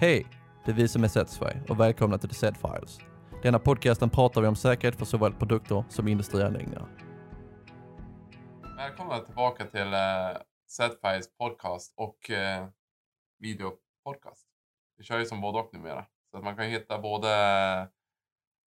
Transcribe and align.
Hej! 0.00 0.26
Det 0.64 0.70
är 0.70 0.74
vi 0.74 0.88
som 0.88 1.04
är 1.04 1.08
Setsverige 1.08 1.62
och 1.68 1.80
välkomna 1.80 2.18
till 2.18 2.28
The 2.28 2.34
Set 2.34 2.56
Files. 2.56 2.98
Denna 3.42 3.58
podcasten 3.58 4.10
pratar 4.10 4.40
vi 4.40 4.46
om 4.48 4.56
säkerhet 4.56 4.96
för 4.96 5.04
såväl 5.04 5.32
produkter 5.32 5.84
som 5.88 6.08
industrianläggningar. 6.08 6.88
Välkomna 8.76 9.18
tillbaka 9.18 9.64
till 9.64 9.94
eh, 9.94 10.30
uh, 10.30 10.36
Setfiles 10.68 11.36
podcast 11.36 11.94
och 11.96 12.30
eh, 12.30 12.62
uh, 12.62 12.68
videopodcast. 13.38 14.46
Vi 14.96 15.04
kör 15.04 15.18
ju 15.18 15.24
som 15.24 15.40
både 15.40 15.58
och 15.58 15.74
numera. 15.74 16.06
Så 16.30 16.36
att 16.36 16.44
man 16.44 16.56
kan 16.56 16.64
hitta 16.64 16.98
både 16.98 17.30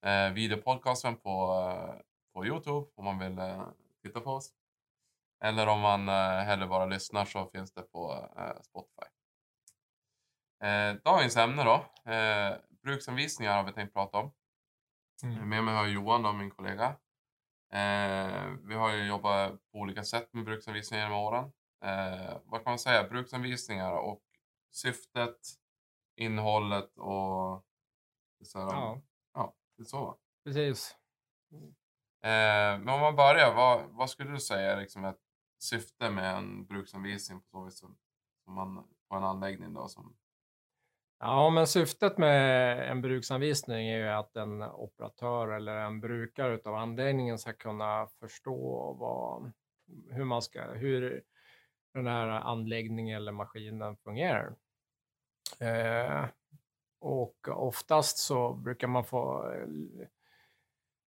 eh, 0.05 0.27
uh, 0.27 0.33
videopodcasten 0.33 1.15
på, 1.15 1.53
uh, 1.53 2.01
på 2.33 2.45
Youtube 2.45 2.87
om 2.95 3.05
man 3.05 3.19
vill 3.19 3.39
uh, 3.39 3.67
titta 4.03 4.19
på 4.19 4.31
oss. 4.31 4.49
Eller 5.43 5.67
om 5.67 5.79
man 5.79 6.09
uh, 6.09 6.45
hellre 6.45 6.67
bara 6.67 6.85
lyssnar 6.85 7.25
så 7.25 7.45
finns 7.45 7.73
det 7.73 7.81
på 7.81 8.29
Spotify. 8.61 9.12
Uh, 10.63 11.01
dagens 11.03 11.37
ämne 11.37 11.63
då. 11.63 11.75
Uh, 12.11 12.57
bruksanvisningar 12.83 13.57
har 13.57 13.63
vi 13.63 13.73
tänkt 13.73 13.93
prata 13.93 14.17
om. 14.17 14.31
Mm. 15.23 15.49
Med 15.49 15.63
mig 15.63 15.75
har 15.75 15.83
jag 15.83 15.93
Johan, 15.93 16.23
då, 16.23 16.33
min 16.33 16.51
kollega. 16.51 16.95
Eh, 17.73 18.45
vi 18.63 18.75
har 18.75 18.93
ju 18.93 19.07
jobbat 19.07 19.51
på 19.71 19.79
olika 19.79 20.03
sätt 20.03 20.33
med 20.33 20.45
bruksanvisningar 20.45 21.03
genom 21.03 21.19
åren. 21.19 21.51
Eh, 21.83 22.37
vad 22.45 22.63
kan 22.63 22.71
man 22.71 22.79
säga? 22.79 23.09
Bruksanvisningar 23.09 23.91
och 23.91 24.23
syftet, 24.71 25.39
innehållet 26.15 26.97
och... 26.97 27.65
Så 28.43 28.59
här, 28.59 28.67
Ja, 28.67 29.01
ja, 29.33 29.53
det 29.77 29.83
är 29.83 29.85
så. 29.85 30.05
va? 30.05 30.17
precis. 30.43 30.97
Eh, 32.23 32.79
men 32.79 32.89
om 32.89 32.99
man 32.99 33.15
börjar, 33.15 33.53
vad, 33.53 33.85
vad 33.89 34.09
skulle 34.09 34.31
du 34.31 34.39
säga 34.39 34.71
är 34.71 34.81
liksom 34.81 35.05
ett 35.05 35.19
syfte 35.59 36.09
med 36.09 36.35
en 36.35 36.65
bruksanvisning 36.65 37.41
på 37.41 37.47
så 37.51 37.65
vis 37.65 37.79
som, 37.79 37.97
som 38.43 38.53
man, 38.53 38.87
på 39.09 39.15
en 39.15 39.23
anläggning 39.23 39.73
då? 39.73 39.87
Som, 39.87 40.15
Ja, 41.25 41.49
men 41.49 41.67
syftet 41.67 42.17
med 42.17 42.79
en 42.91 43.01
bruksanvisning 43.01 43.87
är 43.87 43.97
ju 43.97 44.07
att 44.09 44.35
en 44.35 44.63
operatör 44.63 45.47
eller 45.47 45.75
en 45.75 45.99
brukare 45.99 46.59
av 46.65 46.75
anläggningen 46.75 47.37
ska 47.37 47.53
kunna 47.53 48.07
förstå 48.19 48.93
vad, 48.99 49.51
hur, 50.15 50.23
man 50.23 50.41
ska, 50.41 50.61
hur 50.71 51.23
den 51.93 52.07
här 52.07 52.27
anläggningen 52.27 53.17
eller 53.17 53.31
maskinen 53.31 53.97
fungerar. 53.97 54.55
Eh, 55.59 56.25
och 56.99 57.47
oftast 57.47 58.17
så 58.17 58.53
brukar 58.53 58.87
man 58.87 59.05
få 59.05 59.51
eh, 59.53 60.07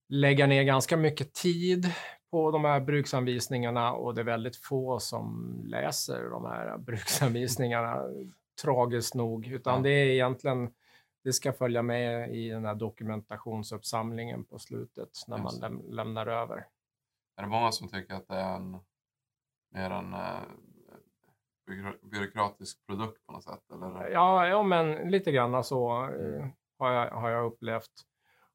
lägga 0.08 0.46
ner 0.46 0.62
ganska 0.62 0.96
mycket 0.96 1.34
tid 1.34 1.92
på 2.30 2.50
de 2.50 2.64
här 2.64 2.80
bruksanvisningarna 2.80 3.92
och 3.92 4.14
det 4.14 4.20
är 4.20 4.24
väldigt 4.24 4.56
få 4.56 4.98
som 4.98 5.56
läser 5.66 6.30
de 6.30 6.44
här 6.44 6.78
bruksanvisningarna, 6.78 8.02
tragiskt 8.62 9.14
nog, 9.14 9.46
utan 9.46 9.82
det 9.82 9.90
är 9.90 10.06
egentligen, 10.06 10.74
det 11.24 11.32
ska 11.32 11.52
följa 11.52 11.82
med 11.82 12.34
i 12.34 12.48
den 12.48 12.64
här 12.64 12.74
dokumentationsuppsamlingen 12.74 14.44
på 14.44 14.58
slutet 14.58 15.08
när 15.28 15.38
man 15.38 15.52
läm- 15.54 15.90
lämnar 15.90 16.26
över. 16.26 16.66
är 17.36 17.42
det 17.42 17.48
många 17.48 17.72
som 17.72 17.88
tycker 17.88 18.14
att 18.14 18.28
det 18.28 18.34
är 18.34 18.56
en 18.56 18.70
mer 19.74 19.90
en 19.90 20.14
eh, 20.14 20.40
byråkra- 21.66 21.98
byråkratisk 22.10 22.86
produkt 22.86 23.26
på 23.26 23.32
något 23.32 23.44
sätt? 23.44 23.70
Eller? 23.72 24.08
Ja, 24.10 24.46
ja 24.48 24.62
men 24.62 25.10
lite 25.10 25.32
grann 25.32 25.64
så 25.64 26.04
eh, 26.04 26.10
Mm. 26.36 26.50
har, 26.78 26.92
jag, 26.92 27.10
har 27.10 27.30
jag 27.30 27.46
upplevt. 27.46 27.90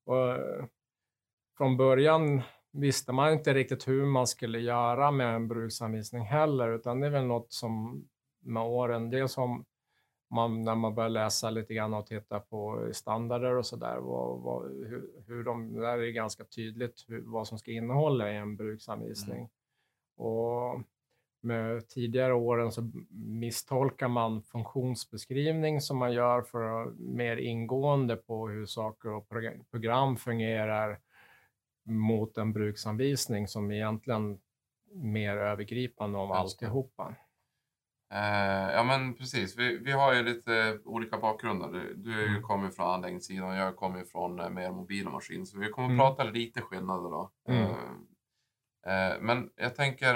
Och, 0.06 0.30
eh, 0.30 0.66
från 1.58 1.78
början 1.78 2.42
visste 2.72 3.12
man 3.14 3.34
inte 3.34 3.54
riktigt 3.54 3.88
hur 3.88 4.06
man 4.06 4.28
skulle 4.28 4.60
göra 4.60 5.12
med 5.12 5.36
en 5.36 5.48
bruksanvisning 5.48 6.24
heller, 6.24 6.70
utan 6.70 7.00
det 7.00 7.08
är 7.08 7.12
väl 7.12 7.26
något 7.26 7.54
som 7.54 8.04
med 8.44 8.64
åren, 8.64 9.10
det 9.10 9.20
är 9.20 9.28
som 9.28 9.66
man, 10.32 10.62
när 10.62 10.76
man 10.76 10.96
börjar 10.96 11.10
läsa 11.10 11.50
lite 11.50 11.74
grann 11.74 11.94
och 11.94 12.06
titta 12.06 12.40
på 12.40 12.90
standarder 12.94 13.56
och 13.56 13.66
sådär, 13.66 13.98
vad, 13.98 14.40
vad, 14.40 14.64
hur, 14.64 15.10
hur 15.28 15.44
de, 15.44 15.74
där 15.74 15.98
är 15.98 16.02
det 16.02 16.12
ganska 16.12 16.44
tydligt 16.44 17.06
hur, 17.08 17.22
vad 17.22 17.48
som 17.48 17.58
ska 17.58 17.72
innehålla 17.72 18.32
i 18.32 18.36
en 18.36 18.56
bruksanvisning. 18.56 19.50
Och 20.16 20.82
med 21.42 21.88
tidigare 21.90 22.34
åren 22.34 22.72
så 22.72 22.92
misstolkar 23.10 24.08
man 24.08 24.42
funktionsbeskrivning 24.44 25.82
som 25.82 25.98
man 25.98 26.14
gör 26.14 26.42
för 26.42 26.82
att 26.82 27.00
mer 27.00 27.38
ingående 27.38 28.16
på 28.16 28.48
hur 28.48 28.66
saker 28.66 29.10
och 29.10 29.30
prog- 29.30 29.70
program 29.72 30.18
fungerar 30.18 31.00
mot 31.84 32.38
en 32.38 32.54
bruksanvisning 32.54 33.48
som 33.48 33.72
egentligen 33.72 34.40
mer 34.94 35.38
övergripande 35.38 36.18
om 36.18 36.32
alltihopa. 36.32 37.16
Eh, 38.12 38.72
ja 38.76 38.84
men 38.84 39.14
precis, 39.14 39.58
vi, 39.58 39.78
vi 39.78 39.92
har 39.92 40.14
ju 40.14 40.24
lite 40.24 40.80
olika 40.86 41.18
bakgrunder. 41.18 41.68
Du, 41.70 41.94
du 41.96 42.28
Mm. 42.30 42.44
kommer 42.44 42.70
från 42.70 42.88
anläggningssidan 42.94 43.50
och 43.50 43.56
jag 43.56 43.76
kommer 43.76 44.04
från 44.04 44.40
eh, 44.40 44.50
mer 44.50 44.72
mobila 44.72 45.10
maskiner. 45.10 45.46
Så 45.46 45.60
vi 45.60 45.70
kommer 45.70 45.88
Mm. 45.88 45.98
prata 46.00 46.24
lite 46.24 46.62
skillnader 46.62 47.10
då. 47.10 47.32
Mm. 47.48 47.72
Eh, 48.86 49.12
eh, 49.12 49.20
men 49.22 49.50
jag 49.56 49.76
tänker, 49.76 50.14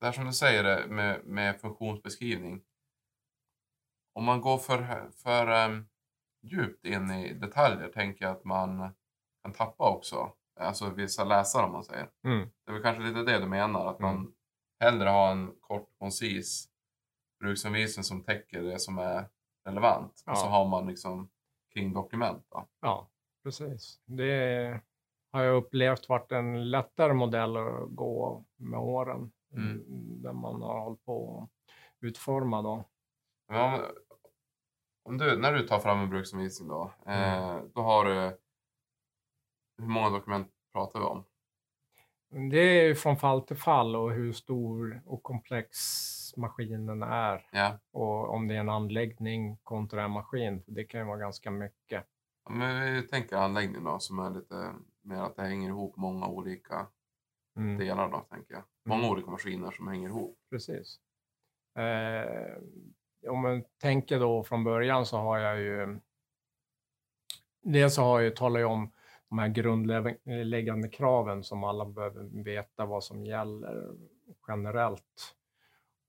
det 0.00 0.06
här 0.06 0.12
som 0.12 0.24
du 0.24 0.32
säger 0.32 0.64
det, 0.64 0.86
med, 0.86 1.24
med 1.24 1.60
funktionsbeskrivning. 1.60 2.62
Om 4.14 4.24
man 4.24 4.40
går 4.40 4.58
för, 4.58 5.10
för 5.22 5.46
em, 5.46 5.86
djupt 6.42 6.84
in 6.84 7.10
i 7.10 7.34
detaljer 7.34 7.88
tänker 7.88 8.24
jag 8.24 8.32
att 8.36 8.44
man 8.44 8.94
kan 9.42 9.52
tappa 9.52 9.90
också. 9.90 10.32
Alltså 10.60 10.90
vissa 10.90 11.24
läsare 11.24 11.66
om 11.66 11.72
man 11.72 11.84
säger. 11.84 12.08
Mm. 12.24 12.48
Det 12.64 12.70
är 12.70 12.72
väl 12.72 12.82
kanske 12.82 13.02
lite 13.02 13.22
det 13.32 13.38
du 13.38 13.46
menar, 13.46 13.86
att 13.90 13.98
man 14.00 14.14
Mm. 14.16 14.32
hellre 14.80 15.08
har 15.08 15.30
en 15.32 15.52
kort, 15.60 15.88
koncis 15.98 16.66
bruksanvisning 17.40 18.04
som 18.04 18.22
täcker 18.24 18.62
det 18.62 18.78
som 18.78 18.98
är 18.98 19.28
relevant. 19.64 20.22
Och 20.26 20.38
så 20.38 20.46
Ja. 20.46 20.50
har 20.50 20.68
man 20.68 20.86
liksom 20.86 21.30
kring 21.74 21.92
dokument. 21.92 22.46
Då. 22.50 22.66
Ja, 22.80 23.08
precis. 23.42 24.00
Det 24.04 24.80
har 25.32 25.42
jag 25.42 25.56
upplevt 25.56 26.08
varit 26.08 26.32
en 26.32 26.70
lättare 26.70 27.12
modell 27.12 27.56
att 27.56 27.88
gå 27.90 28.44
med 28.56 28.80
åren. 28.80 29.32
Mm. 29.52 29.82
Där 30.22 30.32
man 30.32 30.62
har 30.62 30.80
hållit 30.80 31.04
på 31.04 31.42
att 31.42 32.04
utforma 32.06 32.62
då. 32.62 32.84
Om, 33.48 33.80
om 35.02 35.18
du, 35.18 35.36
när 35.38 35.52
du 35.52 35.66
tar 35.66 35.78
fram 35.78 35.98
en 35.98 36.10
bruksanvisning 36.10 36.68
då, 36.68 36.92
eh, 37.06 37.58
då 37.74 37.80
har 37.82 38.04
du... 38.04 38.38
Hur 39.78 39.86
många 39.86 40.10
dokument 40.10 40.48
pratar 40.72 41.00
vi 41.00 41.06
om? 41.06 41.24
Det 42.50 42.58
är 42.58 42.94
från 42.94 43.16
fall 43.16 43.42
till 43.42 43.56
fall 43.56 43.96
och 43.96 44.12
hur 44.12 44.32
stor 44.32 45.02
och 45.06 45.22
komplex 45.22 45.76
maskinen 46.36 47.02
är. 47.02 47.46
Ja, 47.52 47.78
Och 47.92 48.34
om 48.34 48.48
det 48.48 48.54
är 48.54 48.60
en 48.60 48.68
anläggning 48.68 49.56
kontra 49.62 50.04
en 50.04 50.10
maskin. 50.10 50.62
Det 50.66 50.84
kan 50.84 51.00
ju 51.00 51.06
vara 51.06 51.18
ganska 51.18 51.50
mycket. 51.50 52.04
men 52.50 52.94
vi 52.94 53.02
tänker 53.02 53.36
anläggning 53.36 53.84
då 53.84 53.98
som 53.98 54.18
är 54.18 54.30
lite 54.30 54.72
mer 55.02 55.16
att 55.22 55.36
det 55.36 55.42
hänger 55.42 55.68
ihop 55.68 55.96
många 55.96 56.26
olika 56.26 56.86
Mm. 57.56 57.78
delar 57.78 58.08
då, 58.10 58.18
tänker 58.20 58.54
jag. 58.54 58.62
Många 58.84 59.00
Mm. 59.00 59.10
olika 59.12 59.30
maskiner 59.30 59.70
som 59.70 59.88
hänger 59.88 60.08
ihop. 60.08 60.38
Precis. 60.50 61.00
Eh, 61.78 62.56
om 63.30 63.40
man 63.40 63.64
tänker 63.80 64.20
då 64.20 64.44
från 64.44 64.64
början 64.64 65.06
så 65.06 65.16
har 65.18 65.38
jag 65.38 65.60
ju... 65.60 65.98
Dels 67.62 67.94
så 67.94 68.02
har 68.02 68.20
jag 68.20 68.24
ju 68.24 68.30
talat 68.34 68.66
om 68.66 68.92
de 69.28 69.38
här 69.38 69.48
grundläggande 69.48 70.88
kraven 70.88 71.44
som 71.44 71.64
alla 71.64 71.84
behöver 71.84 72.42
veta 72.44 72.86
vad 72.86 73.04
som 73.04 73.24
gäller 73.26 73.94
generellt. 74.48 75.36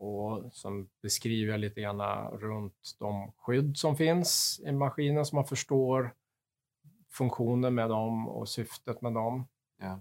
Och 0.01 0.53
som 0.53 0.89
beskriver 1.01 1.51
jag 1.51 1.59
lite 1.59 1.81
grann 1.81 2.27
runt 2.31 2.95
de 2.99 3.31
skydd 3.37 3.77
som 3.77 3.95
finns 3.95 4.61
i 4.65 4.71
maskinen 4.71 5.25
så 5.25 5.35
man 5.35 5.45
förstår 5.45 6.13
funktionen 7.09 7.75
med 7.75 7.89
dem 7.89 8.27
och 8.27 8.49
syftet 8.49 9.01
med 9.01 9.13
dem. 9.13 9.47
Ja. 9.79 9.99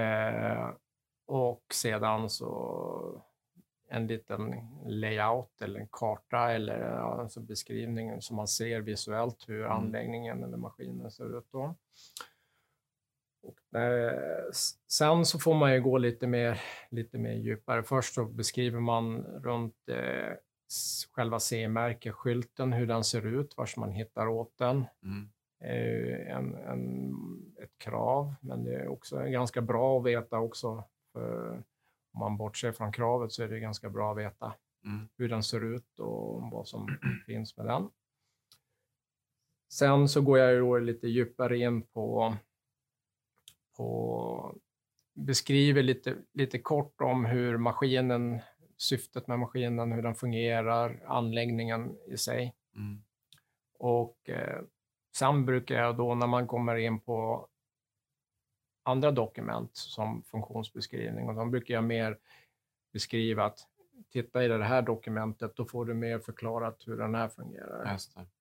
Eh, 0.00 0.70
och 1.26 1.62
sedan 1.72 2.30
så 2.30 3.22
en 3.88 4.06
liten 4.06 4.54
layout 4.86 5.62
eller 5.62 5.80
en 5.80 5.88
karta 5.90 6.52
eller 6.52 6.80
alltså 6.90 7.40
beskrivningen 7.40 8.22
som 8.22 8.36
man 8.36 8.48
ser 8.48 8.80
visuellt 8.80 9.48
hur 9.48 9.60
Mm. 9.64 9.72
anläggningen 9.72 10.44
eller 10.44 10.56
maskinen 10.56 11.10
ser 11.10 11.38
ut 11.38 11.46
då. 11.52 11.74
Och, 13.42 13.78
eh, 13.80 14.48
s- 14.50 14.72
sen 14.92 15.26
så 15.26 15.38
får 15.38 15.54
man 15.54 15.72
ju 15.74 15.80
gå 15.80 15.98
lite 15.98 16.26
mer, 16.26 16.60
lite 16.90 17.18
mer 17.18 17.32
djupare. 17.32 17.82
Först 17.82 18.14
så 18.14 18.24
beskriver 18.24 18.80
man 18.80 19.22
runt 19.22 19.88
eh, 19.88 20.34
själva 21.12 21.38
CE-märkeskylten, 21.40 22.72
hur 22.72 22.86
den 22.86 23.04
ser 23.04 23.26
ut, 23.26 23.56
var 23.56 23.68
man 23.80 23.92
hittar 23.92 24.26
åt 24.28 24.58
den 24.58 24.84
Mm. 25.02 25.28
ju 25.64 26.16
en, 26.28 26.54
en, 26.54 27.12
ett 27.62 27.78
krav, 27.78 28.34
men 28.40 28.64
det 28.64 28.74
är 28.74 28.88
också 28.88 29.22
ganska 29.22 29.60
bra 29.62 29.98
att 29.98 30.06
veta 30.06 30.38
också. 30.38 30.84
För 31.12 31.50
om 32.14 32.18
man 32.20 32.36
bortser 32.36 32.72
från 32.72 32.92
kravet 32.92 33.32
så 33.32 33.42
är 33.42 33.48
det 33.48 33.60
ganska 33.60 33.90
bra 33.90 34.10
att 34.12 34.18
veta 34.18 34.54
Mm. 34.84 35.08
hur 35.18 35.28
den 35.28 35.42
ser 35.42 35.64
ut 35.74 35.98
och 35.98 36.50
vad 36.50 36.68
som 36.68 36.86
finns 37.26 37.56
med 37.56 37.66
den. 37.66 37.90
Sen 39.72 40.08
så 40.08 40.20
går 40.20 40.38
jag 40.38 40.52
ju 40.52 40.80
lite 40.80 41.06
djupare 41.08 41.58
in 41.58 41.82
på, 41.82 42.36
på 43.76 44.54
beskriver 45.14 45.82
lite, 45.82 46.16
lite 46.32 46.58
kort 46.58 47.00
om 47.00 47.24
hur 47.24 47.56
maskinen, 47.56 48.40
syftet 48.76 49.26
med 49.26 49.38
maskinen, 49.38 49.92
hur 49.92 50.02
den 50.02 50.14
fungerar, 50.14 51.02
anläggningen 51.06 51.96
i 52.06 52.16
sig. 52.16 52.54
Mm. 52.76 53.02
Och 53.78 54.30
eh, 54.30 54.60
sen 55.16 55.46
brukar 55.46 55.74
jag 55.74 55.96
då 55.96 56.14
när 56.14 56.26
man 56.26 56.46
kommer 56.46 56.76
in 56.76 57.00
på 57.00 57.48
andra 58.82 59.10
dokument 59.10 59.70
som 59.72 60.22
funktionsbeskrivning, 60.22 61.28
och 61.28 61.34
då 61.34 61.44
brukar 61.44 61.74
jag 61.74 61.84
mer 61.84 62.18
beskriva 62.92 63.44
att 63.44 63.58
titta 64.12 64.44
i 64.44 64.48
det 64.48 64.64
här 64.64 64.82
dokumentet, 64.82 65.56
då 65.56 65.64
får 65.64 65.84
du 65.84 65.94
mer 65.94 66.18
förklarat 66.18 66.82
hur 66.86 66.96
den 66.96 67.14
här 67.14 67.28
fungerar. 67.28 67.84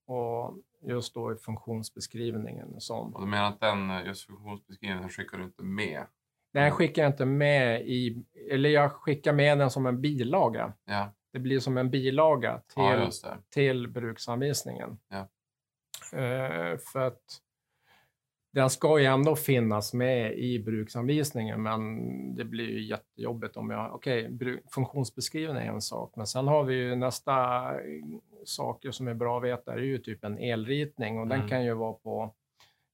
Och 0.05 0.57
just 0.81 1.13
då 1.13 1.33
i 1.33 1.35
funktionsbeskrivningen. 1.35 2.81
Som, 2.81 3.15
Och 3.15 3.21
du 3.21 3.27
menar 3.27 3.47
att 3.49 3.59
den 3.59 4.05
just 4.05 4.27
funktionsbeskrivningen 4.27 5.09
skickar 5.09 5.37
du 5.37 5.43
inte 5.43 5.63
med? 5.63 6.05
den 6.53 6.71
skickar 6.71 7.01
jag 7.01 7.09
inte 7.11 7.25
med 7.25 7.81
i, 7.81 8.25
eller 8.51 8.69
jag 8.69 8.91
skickar 8.91 9.33
med 9.33 9.57
den 9.57 9.69
som 9.71 9.85
en 9.85 10.01
bilaga. 10.01 10.73
Ja, 10.85 11.13
Det 11.33 11.39
blir 11.39 11.59
som 11.59 11.77
en 11.77 11.89
bilaga 11.89 12.61
till, 12.73 12.83
ja 13.23 13.37
till 13.49 13.87
bruksanvisningen. 13.87 14.99
Ja. 15.09 15.19
Eh, 16.17 16.77
för 16.77 16.99
att 17.07 17.21
den 18.53 18.69
ska 18.69 18.99
ju 18.99 19.05
ändå 19.05 19.35
finnas 19.35 19.93
med 19.93 20.37
i 20.39 20.59
bruksanvisningen, 20.59 21.63
men 21.63 22.35
det 22.35 22.45
blir 22.45 22.69
ju 22.69 22.81
jättejobbigt 22.87 23.57
om 23.57 23.69
jag... 23.69 23.95
Okej, 23.95 24.29
bru- 24.29 24.59
funktionsbeskrivning 24.71 25.63
är 25.67 25.71
en 25.71 25.81
sak, 25.81 26.13
men 26.15 26.27
sen 26.27 26.47
har 26.47 26.63
vi 26.63 26.75
ju 26.75 26.95
nästa 26.95 27.33
eh, 27.73 27.79
saker 28.43 28.91
som 28.91 29.07
är 29.07 29.13
bra 29.13 29.37
att 29.37 29.43
veta, 29.43 29.75
det 29.75 29.81
är 29.81 29.85
ju 29.85 29.97
typ 29.97 30.23
en 30.23 30.37
elritning 30.37 31.19
och 31.19 31.27
den 31.27 31.37
Mm. 31.37 31.49
kan 31.49 31.65
ju 31.65 31.73
vara 31.73 31.93
på... 31.93 32.33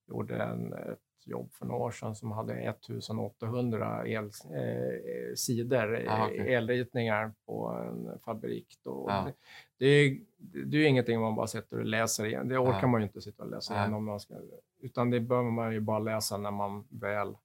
Jag 0.07 0.15
gjorde 0.17 0.35
en, 0.43 0.73
ett 0.73 0.99
jobb 1.27 1.53
för 1.53 1.65
några 1.65 1.83
år 1.83 1.91
sedan 1.91 2.15
som 2.15 2.31
hade 2.31 2.53
1800 2.53 4.07
el, 4.07 4.23
eh, 4.25 5.33
sidor, 5.35 5.99
eh, 5.99 6.13
Ah, 6.21 6.25
okej. 6.27 6.53
elritningar 6.53 7.33
på 7.45 7.67
en 7.69 8.19
fabrik. 8.19 8.79
Ja. 8.83 9.23
Det, 9.25 9.33
det, 9.79 9.85
är, 9.85 10.19
det 10.65 10.77
är 10.77 10.87
ingenting 10.87 11.21
man 11.21 11.35
bara 11.35 11.47
sitter 11.47 11.79
och 11.79 11.85
läser 11.85 12.25
igen. 12.25 12.47
Det 12.47 12.57
orkar 12.57 12.81
Nej. 12.81 12.91
man 12.91 13.01
ju 13.01 13.07
inte 13.07 13.21
sitta 13.21 13.43
och 13.43 13.49
läsa 13.49 13.73
igen. 13.73 13.93
Om 13.93 14.05
man 14.05 14.19
ska, 14.19 14.33
utan 14.81 15.09
det 15.09 15.19
bör 15.19 15.43
man 15.43 15.73
ju 15.73 15.79
bara 15.79 15.99
läsa 15.99 16.37
när 16.37 16.51
man 16.51 16.87
väl... 16.89 17.35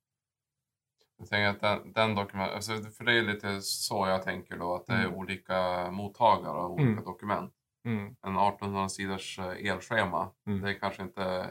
Jag 1.18 1.28
tänker 1.28 1.48
att 1.48 1.60
den, 1.82 1.92
den 1.92 2.14
dokument, 2.14 2.52
alltså 2.52 2.72
för 2.72 3.04
det 3.04 3.12
är 3.18 3.22
lite 3.22 3.60
så 3.60 4.06
jag 4.08 4.22
tänker 4.22 4.56
då, 4.56 4.74
att 4.74 4.86
det 4.86 4.92
är 4.92 5.04
Mm. 5.04 5.14
olika 5.14 5.90
mottagare 5.90 6.58
och 6.58 6.70
olika 6.72 6.90
Mm. 6.92 7.04
dokument. 7.04 7.54
Mm, 7.84 8.04
En 8.22 8.36
1800 8.36 8.88
sidors 8.88 9.38
eh, 9.38 9.70
elschema, 9.72 10.30
Mm. 10.46 10.60
det 10.60 10.70
är 10.70 10.74
kanske 10.78 11.02
inte 11.02 11.50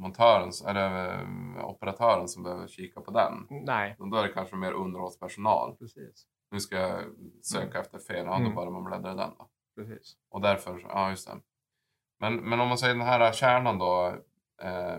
montören 0.00 0.50
eller 0.68 1.20
eh, 1.58 1.64
operatören 1.64 2.28
som 2.28 2.42
behöver 2.42 2.68
kika 2.68 3.00
på 3.00 3.10
den. 3.10 3.46
nej, 3.50 3.96
Då 3.98 4.16
är 4.16 4.22
det 4.22 4.32
kanske 4.32 4.56
mer 4.56 4.72
underhållspersonal. 4.72 5.76
precis. 5.76 6.26
Nu 6.50 6.60
ska 6.60 6.76
jag 6.76 7.04
söka 7.42 7.80
efter 7.80 7.98
fel, 7.98 8.24
ja, 8.26 8.32
då 8.32 8.36
Mm. 8.40 8.54
börjar 8.54 8.70
man 8.70 8.84
bläddra 8.84 9.12
i 9.12 9.16
den 9.16 9.30
då. 9.38 9.48
precis. 9.76 10.16
Och 10.30 10.40
därför, 10.40 10.80
ja 10.88 11.10
just 11.10 11.28
det. 11.28 11.40
Men, 12.20 12.36
men 12.36 12.60
om 12.60 12.68
man 12.68 12.78
säger 12.78 12.94
den 12.94 13.06
här 13.06 13.32
kärnan 13.32 13.78
då, 13.78 14.06
eh, 14.62 14.98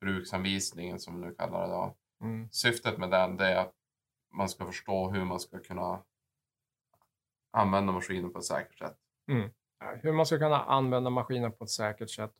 bruksanvisningen 0.00 0.98
som 1.00 1.20
vi 1.20 1.26
nu 1.26 1.34
kallar 1.34 1.60
det 1.68 1.74
då. 1.74 1.96
Mm, 2.22 2.48
Syftet 2.50 2.98
med 2.98 3.10
den 3.10 3.40
är 3.40 3.56
att 3.56 3.74
man 4.34 4.48
ska 4.48 4.66
förstå 4.66 5.10
hur 5.10 5.24
man 5.24 5.40
ska 5.40 5.58
kunna 5.58 6.02
använda 7.52 7.92
maskinen 7.92 8.32
på 8.32 8.38
ett 8.38 8.44
säkert 8.44 8.78
sätt. 8.78 8.96
Ja, 9.78 9.94
Hur 10.02 10.12
man 10.12 10.26
ska 10.26 10.38
kunna 10.38 10.64
använda 10.64 11.10
maskinen 11.10 11.52
på 11.52 11.64
ett 11.64 11.70
säkert 11.70 12.10
sätt 12.10 12.32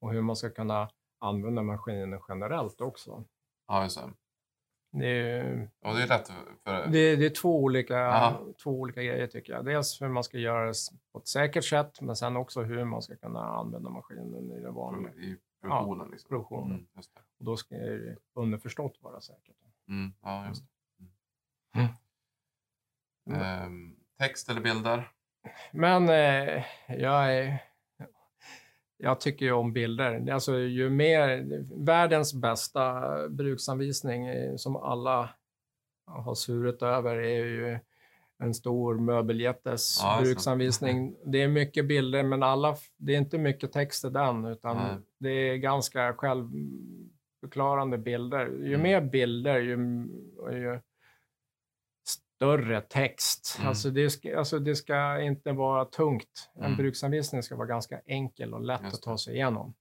och 0.00 0.12
hur 0.12 0.20
man 0.22 0.36
ska 0.36 0.50
kunna 0.50 0.88
använda 1.18 1.62
maskinen 1.62 2.20
generellt 2.28 2.80
också. 2.80 3.24
Ja, 3.68 3.82
just 3.82 3.96
det. 4.00 4.12
Det 4.92 5.06
är, 5.08 5.70
Och 5.84 5.94
det 5.94 6.02
är 6.02 6.06
lätt 6.06 6.28
för... 6.64 6.86
det, 6.86 7.16
det 7.16 7.26
är 7.26 7.30
två, 7.30 7.62
olika, 7.62 7.94
Ja. 7.94 8.46
två 8.62 8.70
olika 8.70 9.02
grejer 9.02 9.26
tycker 9.26 9.52
jag. 9.52 9.64
Dels 9.64 10.02
hur 10.02 10.08
man 10.08 10.24
ska 10.24 10.38
göra 10.38 10.66
det 10.66 10.74
på 11.12 11.18
ett 11.18 11.28
säkert 11.28 11.64
sätt, 11.64 12.00
men 12.00 12.16
sen 12.16 12.36
också 12.36 12.62
hur 12.62 12.84
man 12.84 13.02
ska 13.02 13.16
kunna 13.16 13.40
använda 13.44 13.90
maskinen 13.90 14.50
i 14.52 14.60
det 14.60 14.70
vanliga 14.70 15.12
i 15.14 15.36
produktionen. 15.60 16.10
liksom. 16.10 16.28
produktionen. 16.28 16.70
Mm. 16.72 16.86
Och 17.38 17.44
då 17.44 17.56
ska 17.56 17.74
det 17.74 18.16
underförstått 18.34 18.98
vara 19.00 19.20
säkert. 19.20 19.56
Mm, 19.88 20.12
ja, 20.22 20.48
just 20.48 20.62
det. 21.74 21.80
Mm. 21.80 23.42
Ehm, 23.42 23.96
text 24.18 24.48
eller 24.50 24.60
bilder? 24.60 25.10
Men 25.72 26.08
eh, 26.08 26.64
jag, 26.88 27.34
är, 27.34 27.62
jag 28.98 29.20
tycker 29.20 29.46
ju 29.46 29.52
om 29.52 29.72
bilder. 29.72 30.30
Alltså, 30.30 30.58
ju 30.58 30.90
mer, 30.90 31.46
världens 31.84 32.34
bästa 32.34 33.02
bruksanvisning 33.28 34.26
eh, 34.26 34.56
som 34.56 34.76
alla 34.76 35.30
har 36.06 36.34
svurit 36.34 36.82
över 36.82 37.16
är 37.16 37.44
ju 37.44 37.78
en 38.38 38.54
stor 38.54 38.94
möbeljättes 38.98 39.98
Ja, 40.02 40.18
bruksanvisning. 40.22 41.16
Det 41.24 41.42
är 41.42 41.48
mycket 41.48 41.86
bilder, 41.88 42.22
men 42.22 42.42
alla, 42.42 42.76
det 42.96 43.14
är 43.14 43.18
inte 43.18 43.38
mycket 43.38 43.72
text 43.72 44.04
i 44.04 44.08
den, 44.10 44.44
utan 44.44 44.76
Nej. 44.76 44.96
det 45.18 45.30
är 45.30 45.56
ganska 45.56 46.14
självförklarande 46.14 47.98
bilder. 47.98 48.46
Ju 48.46 48.74
Mm. 48.74 48.82
mer 48.82 49.00
bilder, 49.00 49.58
ju, 49.60 49.76
ju 50.52 50.80
större 52.36 52.80
text. 52.80 53.56
Mm. 53.58 53.68
Alltså, 53.68 53.90
det 53.90 54.10
ska, 54.10 54.38
alltså 54.38 54.58
det 54.58 54.76
ska 54.76 55.20
inte 55.20 55.52
vara 55.52 55.84
tungt. 55.84 56.50
En 56.54 56.64
Mm. 56.64 56.76
bruksanvisning 56.76 57.42
ska 57.42 57.56
vara 57.56 57.66
ganska 57.66 58.00
enkel 58.06 58.54
och 58.54 58.60
lätt 58.60 58.84
att 58.84 59.02
ta 59.02 59.18
sig 59.18 59.34
igenom. 59.34 59.74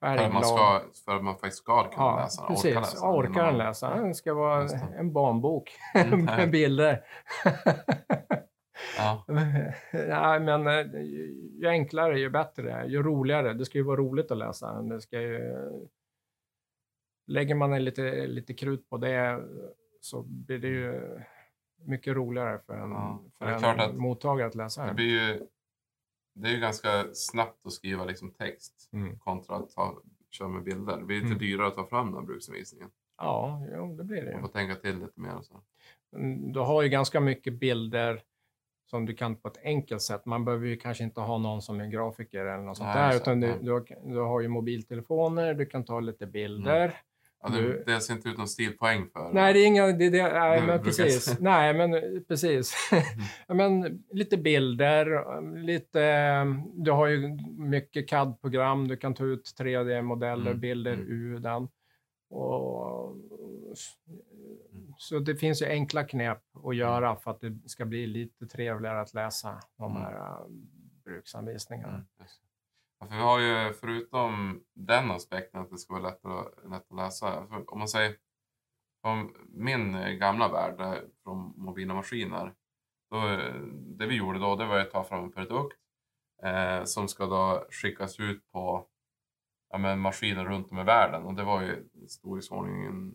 För 0.00 0.30
man 0.32 0.44
ska, 0.44 0.82
för 1.04 1.16
att 1.16 1.24
man 1.24 1.34
faktiskt 1.34 1.56
ska 1.56 1.82
kunna 1.90 1.96
Ja, 2.06 2.16
läsa 2.22 2.42
den. 2.42 2.54
precis. 2.54 2.72
Orka 2.74 2.80
läsa 2.80 3.08
Orkar, 3.10 3.32
den 3.44 3.46
den 3.46 3.58
läsa? 3.58 3.94
Den 3.94 4.14
ska 4.14 4.34
vara 4.34 4.68
en 4.98 5.12
barnbok 5.12 5.70
Mm, 5.94 6.24
med 6.24 6.50
bilder. 6.50 7.04
Ja, 8.98 9.24
Nej, 9.92 10.40
men 10.40 10.66
eh, 10.66 11.02
ju 11.60 11.68
enklare, 11.68 12.18
ju 12.20 12.30
bättre, 12.30 12.86
ju 12.86 13.02
roligare. 13.02 13.52
Det 13.52 13.64
ska 13.64 13.78
ju 13.78 13.84
vara 13.84 13.96
roligt 13.96 14.30
att 14.30 14.38
läsa. 14.38 14.82
Det 14.82 15.00
ska 15.00 15.20
ju... 15.20 15.54
Lägger 17.26 17.54
man 17.54 17.84
lite, 17.84 18.26
lite 18.26 18.54
krut 18.54 18.88
på 18.88 18.96
det 18.96 19.40
så 20.02 20.22
blir 20.22 20.58
det 20.58 20.68
ju 20.68 21.20
mycket 21.84 22.14
roligare 22.16 22.58
för 22.66 22.74
en, 22.74 22.90
Ja, 22.90 23.22
för 23.38 23.46
en 23.46 23.80
att 23.80 23.94
mottagare 23.94 24.46
att 24.48 24.54
läsa 24.54 24.86
det 24.86 24.94
blir 24.94 25.06
ju... 25.30 25.46
Det 26.34 26.48
är 26.48 26.52
ju 26.52 26.60
ganska 26.60 27.04
snabbt 27.14 27.66
att 27.66 27.72
skriva 27.72 28.04
liksom 28.04 28.30
text 28.30 28.88
Mm. 28.92 29.18
kontra 29.18 29.56
att 29.56 29.70
ta, 29.70 29.98
köra 30.30 30.48
med 30.48 30.62
bilder. 30.62 30.96
Det 30.98 31.04
blir 31.04 31.16
lite 31.16 31.26
Mm. 31.26 31.38
dyrare 31.38 31.66
att 31.66 31.74
ta 31.74 31.86
fram 31.86 32.12
den 32.12 32.26
bruksanvisningen. 32.26 32.90
Ja, 33.18 33.66
jo, 33.76 33.96
det 33.96 34.04
blir 34.04 34.22
det 34.24 34.32
Man 34.32 34.40
får 34.40 34.48
tänka 34.48 34.74
till 34.74 34.98
lite 34.98 35.20
mer 35.20 35.36
och 35.36 35.44
så. 35.44 35.60
Mm, 36.16 36.52
Du 36.52 36.60
har 36.60 36.82
ju 36.82 36.88
ganska 36.88 37.20
mycket 37.20 37.54
bilder 37.54 38.22
som 38.90 39.06
du 39.06 39.14
kan 39.14 39.36
på 39.36 39.48
ett 39.48 39.58
enkelt 39.64 40.02
sätt. 40.02 40.26
Man 40.26 40.44
behöver 40.44 40.66
ju 40.66 40.76
kanske 40.76 41.04
inte 41.04 41.20
ha 41.20 41.38
någon 41.38 41.62
som 41.62 41.80
är 41.80 41.86
grafiker 41.86 42.44
eller 42.46 42.64
något 42.64 42.76
sånt 42.76 42.86
Nej, 42.86 42.96
där, 42.96 43.08
exakt, 43.08 43.22
utan 43.28 43.40
du, 43.40 43.58
du, 43.60 43.72
har, 43.72 44.10
du 44.12 44.18
har 44.20 44.40
ju 44.40 44.48
mobiltelefoner, 44.48 45.54
du 45.54 45.66
kan 45.66 45.84
ta 45.84 46.00
lite 46.00 46.26
bilder. 46.26 47.00
Ja, 47.42 47.48
det 47.48 47.62
Du- 47.62 47.82
delas 47.86 48.10
inte 48.10 48.28
ut 48.28 48.38
någon 48.38 48.48
stilpoäng 48.48 49.06
för... 49.12 49.32
Nej, 49.32 49.52
det 49.52 49.58
är 49.60 49.66
inga... 49.66 49.86
Det, 49.86 50.10
det, 50.10 50.22
nej, 50.32 50.60
Det 50.60 50.66
men 50.66 50.82
precis. 50.82 51.40
Nej, 51.40 51.74
men 51.74 51.94
eh, 51.94 52.00
precis. 52.28 52.74
Ja, 53.48 53.54
men 53.54 54.02
lite 54.10 54.36
bilder, 54.36 55.06
lite... 55.62 56.44
Du 56.74 56.90
har 56.90 57.06
ju 57.06 57.38
mycket 57.58 58.08
CAD-program, 58.08 58.88
du 58.88 58.96
kan 58.96 59.14
ta 59.14 59.24
ut 59.24 59.54
3D-modeller, 59.60 60.50
Mm, 60.50 60.60
bilder 60.60 60.92
mm. 60.92 61.06
ur 61.08 61.38
den. 61.38 61.68
Och, 62.30 63.16
så 64.96 65.18
det 65.18 65.36
finns 65.36 65.62
ju 65.62 65.66
enkla 65.66 66.04
knep 66.04 66.42
att 66.64 66.76
göra 66.76 67.16
för 67.16 67.30
att 67.30 67.40
det 67.40 67.58
ska 67.66 67.84
bli 67.84 68.06
lite 68.06 68.46
trevligare 68.46 69.00
att 69.00 69.14
läsa 69.14 69.60
de 69.78 69.90
Mm. 69.90 70.02
här 70.02 70.14
uh, 70.14 70.46
bruksanvisningarna. 71.04 72.04
Ja, 73.02 73.08
för 73.08 73.16
vi 73.16 73.22
har 73.22 73.38
ju 73.40 73.72
förutom 73.72 74.60
den 74.74 75.10
aspekten 75.10 75.60
att 75.60 75.70
det 75.70 75.78
ska 75.78 75.92
vara 75.94 76.02
lätt 76.02 76.24
att, 76.24 76.70
lätt 76.70 76.90
att 76.90 76.96
läsa. 76.96 77.46
För 77.46 77.72
om 77.72 77.78
man 77.78 77.88
säger 77.88 78.16
från 79.04 79.32
min 79.48 79.92
gamla 80.18 80.48
värld 80.48 80.80
eh, 80.80 81.02
från 81.24 81.52
mobila 81.56 81.94
maskiner. 81.94 82.54
Då, 83.10 83.28
eh, 83.28 83.54
det 83.98 84.06
vi 84.06 84.16
gjorde 84.16 84.38
då 84.38 84.56
det 84.56 84.66
var 84.66 84.78
att 84.78 84.90
ta 84.90 85.04
fram 85.04 85.24
en 85.24 85.32
produkt 85.32 85.78
eh, 86.42 86.84
som 86.84 87.08
ska 87.08 87.26
då 87.26 87.66
skickas 87.70 88.20
ut 88.20 88.50
på 88.52 88.86
ja, 89.70 89.78
men 89.78 90.00
maskiner 90.00 90.44
runt 90.44 90.70
om 90.72 90.78
i 90.78 90.84
världen. 90.84 91.22
Och 91.22 91.34
det 91.34 91.44
var 91.44 91.62
ju 91.62 91.88
i 91.94 92.08
storleksordningen 92.08 93.14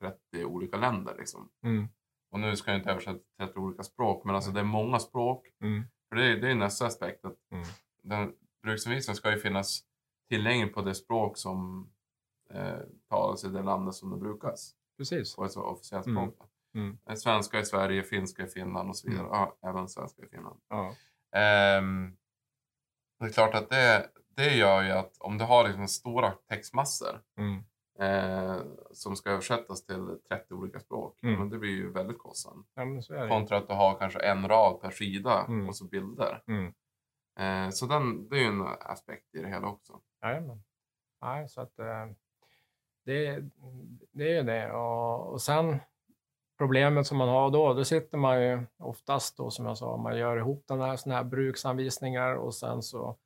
30 0.00 0.44
olika 0.44 0.76
länder. 0.76 1.14
Liksom. 1.18 1.48
Mm. 1.64 1.88
Och 2.30 2.40
nu 2.40 2.56
ska 2.56 2.70
jag 2.70 2.80
inte 2.80 2.90
översätta 2.90 3.18
till 3.18 3.46
30 3.46 3.58
olika 3.58 3.82
språk, 3.82 4.24
men 4.24 4.34
alltså 4.34 4.50
det 4.50 4.60
är 4.60 4.64
många 4.64 4.98
språk. 4.98 5.46
Mm. 5.60 5.82
För 6.08 6.16
det, 6.16 6.24
är- 6.32 6.36
det 6.36 6.50
är 6.50 6.54
nästa 6.54 6.86
aspekt. 6.86 7.24
Att 7.24 7.36
Mm. 7.50 7.64
den 8.02 8.34
bruksanvisningen 8.66 9.16
ska 9.16 9.30
ju 9.30 9.38
finnas 9.38 9.80
tillgänglig 10.28 10.74
på 10.74 10.82
det 10.82 10.94
språk 10.94 11.36
som 11.38 11.90
eh, 12.54 12.78
talas 13.08 13.44
i 13.44 13.48
det 13.48 13.62
landet 13.62 13.94
som 13.94 14.10
det 14.10 14.16
brukas. 14.16 14.74
Precis. 14.98 15.36
På 15.36 15.44
ett 15.44 15.56
officiellt 15.56 16.06
Mm. 16.06 16.30
språk. 16.30 16.48
Mm. 16.74 16.98
Eh, 17.08 17.14
Svenska 17.14 17.58
i 17.60 17.64
Sverige, 17.64 18.02
finska 18.02 18.42
i 18.42 18.46
Finland 18.46 18.88
och 18.88 18.96
så 18.96 19.08
vidare. 19.10 19.26
Ja, 19.30 19.56
även 19.62 19.88
svenska 19.88 20.22
i 20.22 20.28
Finland. 20.28 20.60
Ja. 20.68 20.94
Ehm, 21.40 22.16
det 23.20 23.24
är 23.26 23.30
klart 23.32 23.54
att 23.54 23.70
det, 23.70 24.10
det 24.36 24.54
gör 24.56 24.82
ju 24.82 24.90
att 24.90 25.16
om 25.20 25.38
du 25.38 25.44
har 25.44 25.64
liksom 25.68 25.88
stora 25.88 26.30
textmassor 26.48 27.20
Mm. 27.38 27.62
eh, 27.98 28.62
som 28.92 29.16
ska 29.16 29.30
översättas 29.30 29.86
till 29.86 30.18
30 30.28 30.54
olika 30.54 30.80
språk. 30.80 31.22
Mm. 31.22 31.38
Men 31.38 31.48
det 31.50 31.58
blir 31.58 31.70
ju 31.70 31.92
väldigt 31.92 32.18
kostsamt. 32.18 32.66
Ja. 33.08 33.28
Kontra 33.28 33.56
att 33.56 33.68
du 33.68 33.74
har 33.74 33.98
kanske 33.98 34.18
en 34.20 34.48
rad 34.48 34.80
per 34.80 34.90
sida 34.90 35.44
Mm. 35.48 35.68
och 35.68 35.76
så 35.76 35.84
bilder. 35.84 36.42
Eh, 37.38 37.70
så 37.70 37.86
den, 37.86 38.28
det 38.28 38.36
är 38.36 38.40
ju 38.40 38.46
en 38.46 38.66
aspekt 38.80 39.34
i 39.34 39.38
det 39.38 39.48
hela 39.48 39.68
också. 39.68 40.00
Jajamän. 40.22 40.62
Nej, 41.22 41.48
så 41.48 41.60
att 41.60 41.78
eh, 41.78 42.06
det, 43.04 43.44
det 44.12 44.24
är 44.24 44.36
ju 44.36 44.42
det. 44.42 44.72
Och, 44.72 45.32
och 45.32 45.42
sen 45.42 45.78
problemet 46.58 47.06
som 47.06 47.18
man 47.18 47.28
har 47.28 47.50
då, 47.50 47.74
då 47.74 47.84
sitter 47.84 48.18
man 48.18 48.42
ju 48.42 48.62
oftast 48.78 49.36
då 49.36 49.50
som 49.50 49.66
jag 49.66 49.78
sa, 49.78 49.96
man 49.96 50.18
gör 50.18 50.36
ihop 50.36 50.64
den 50.68 50.80
här, 50.80 50.96
såna 50.96 51.14
här 51.14 51.24
bruksanvisningar 51.24 52.34
och 52.34 52.54
sen 52.54 52.82
så 52.82 53.16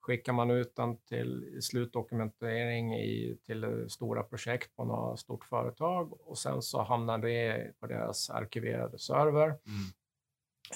skickar 0.00 0.32
man 0.32 0.50
ut 0.50 0.76
den 0.76 0.96
till 0.96 1.58
slutdokumentering 1.62 2.94
i, 2.94 3.38
till 3.46 3.86
stora 3.88 4.22
projekt 4.22 4.76
på 4.76 4.84
något 4.84 5.20
stort 5.20 5.44
företag 5.44 6.28
och 6.28 6.38
sen 6.38 6.62
så 6.62 6.82
hamnar 6.82 7.18
det 7.18 7.72
på 7.80 7.86
deras 7.86 8.30
arkiverade 8.30 8.98
server. 8.98 9.54
Mm. 9.66 9.84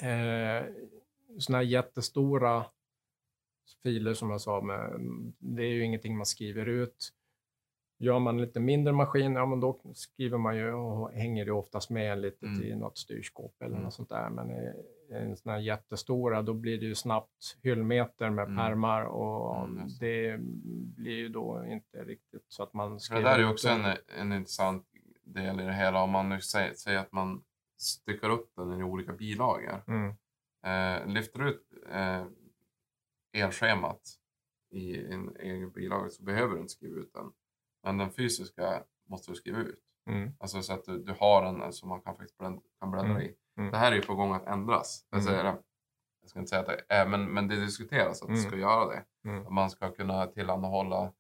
Eh, 0.03 0.65
såna 1.39 1.59
här 1.59 1.65
jättestora 1.65 2.65
filer 3.83 4.15
som 4.15 4.31
jag 4.31 4.41
sa, 4.41 4.61
med, 4.61 5.01
det 5.39 5.63
är 5.63 5.69
ju 5.73 5.85
ingenting 5.85 6.17
man 6.17 6.27
skriver 6.27 6.67
ut. 6.67 7.13
Gör 8.01 8.19
man 8.19 8.41
lite 8.41 8.61
mindre 8.61 8.93
maskin, 8.93 9.33
ja 9.35 9.47
men 9.47 9.61
då 9.61 9.81
skriver 9.95 10.39
man 10.39 10.57
ju 10.57 10.73
och 10.73 11.13
hänger 11.13 11.45
det 11.45 11.53
oftast 11.53 11.91
med 11.91 12.19
lite 12.19 12.47
Mm. 12.47 12.61
till 12.61 12.77
något 12.79 12.99
styrskåp 12.99 13.55
eller 13.63 13.73
Mm. 13.73 13.83
något 13.85 13.95
sånt 13.95 14.09
där. 14.09 14.31
Men 14.31 14.51
i, 14.51 14.73
i 15.11 15.15
en 15.15 15.37
sån 15.37 15.53
här 15.53 15.59
jättestora, 15.59 16.43
då 16.43 16.55
blir 16.55 16.79
det 16.81 16.87
ju 16.87 16.95
snabbt 16.95 17.57
hyllmeter 17.63 18.31
med 18.31 18.45
Mm. 18.45 18.57
pärmar 18.57 19.03
och 19.05 19.65
Mm, 19.65 19.89
det. 20.01 20.37
blir 20.97 21.17
ju 21.17 21.29
då 21.29 21.65
inte 21.69 22.05
riktigt 22.05 22.45
så 22.49 22.63
att 22.63 22.75
man 22.75 23.01
skriver 23.01 23.23
det 23.23 23.29
där 23.29 23.35
är 23.35 23.39
ju 23.43 23.51
också 23.51 23.69
en, 23.69 23.97
en 24.19 24.33
intressant 24.33 24.87
del 25.25 25.61
i 25.61 25.65
det 25.65 25.75
hela. 25.75 26.03
Om 26.03 26.11
man 26.11 26.29
nu 26.29 26.41
säger, 26.41 26.75
säger 26.75 26.99
att 26.99 27.13
man 27.13 27.43
styckar 27.79 28.31
upp 28.31 28.51
den 28.57 28.81
i 28.81 28.83
olika 28.83 29.13
bilagor. 29.13 29.83
Mm. 29.89 30.15
Eh, 30.67 31.07
lyfter 31.07 31.49
ut 31.49 31.63
eh, 31.93 32.25
elschemat 33.33 34.01
i 34.71 35.13
en 35.13 35.37
egen 35.37 35.71
bilaga 35.71 36.09
så 36.11 36.23
behöver 36.23 36.55
du 36.55 36.61
inte 36.61 36.73
skriva 36.73 37.01
ut 37.01 37.13
den. 37.13 37.33
Men 37.83 37.99
den 37.99 38.11
fysiska 38.11 38.83
måste 39.09 39.31
du 39.31 39.35
skriva 39.35 39.59
ut. 39.59 39.81
Mm. 40.11 40.33
Alltså 40.41 40.63
så 40.63 40.73
att 40.73 40.85
du, 40.85 40.99
du 41.05 41.13
har 41.21 41.43
den 41.43 41.73
som 41.73 41.89
man 41.89 42.01
kan 42.01 42.17
faktiskt 42.17 42.39
bländ, 42.39 42.61
kan 42.81 42.91
bläddra 42.91 43.11
Mm. 43.11 43.23
i. 43.23 43.35
Mm. 43.59 43.71
Det 43.71 43.77
här 43.79 43.93
är 43.93 43.97
ju 43.97 44.03
på 44.03 44.15
gång 44.15 44.33
att 44.35 44.47
ändras. 44.47 45.07
Alltså, 45.11 45.31
Mm. 45.31 45.41
eller, 45.41 45.59
jag 46.21 46.31
ska 46.31 46.39
inte 46.39 46.49
säga 46.49 46.61
att 46.61 46.67
det 46.67 46.85
är, 46.89 47.07
men, 47.09 47.25
men 47.33 47.49
det 47.49 47.57
diskuteras 47.65 48.23
att 48.23 48.29
det 48.29 48.35
Mm. 48.35 48.51
ska 48.51 48.57
göra 48.59 48.87
det. 48.87 49.05
Mm. 49.29 49.47
Att 49.47 49.53
man 49.53 49.71
ska 49.71 49.91
kunna 49.91 50.27
tillhandahålla 50.27 51.13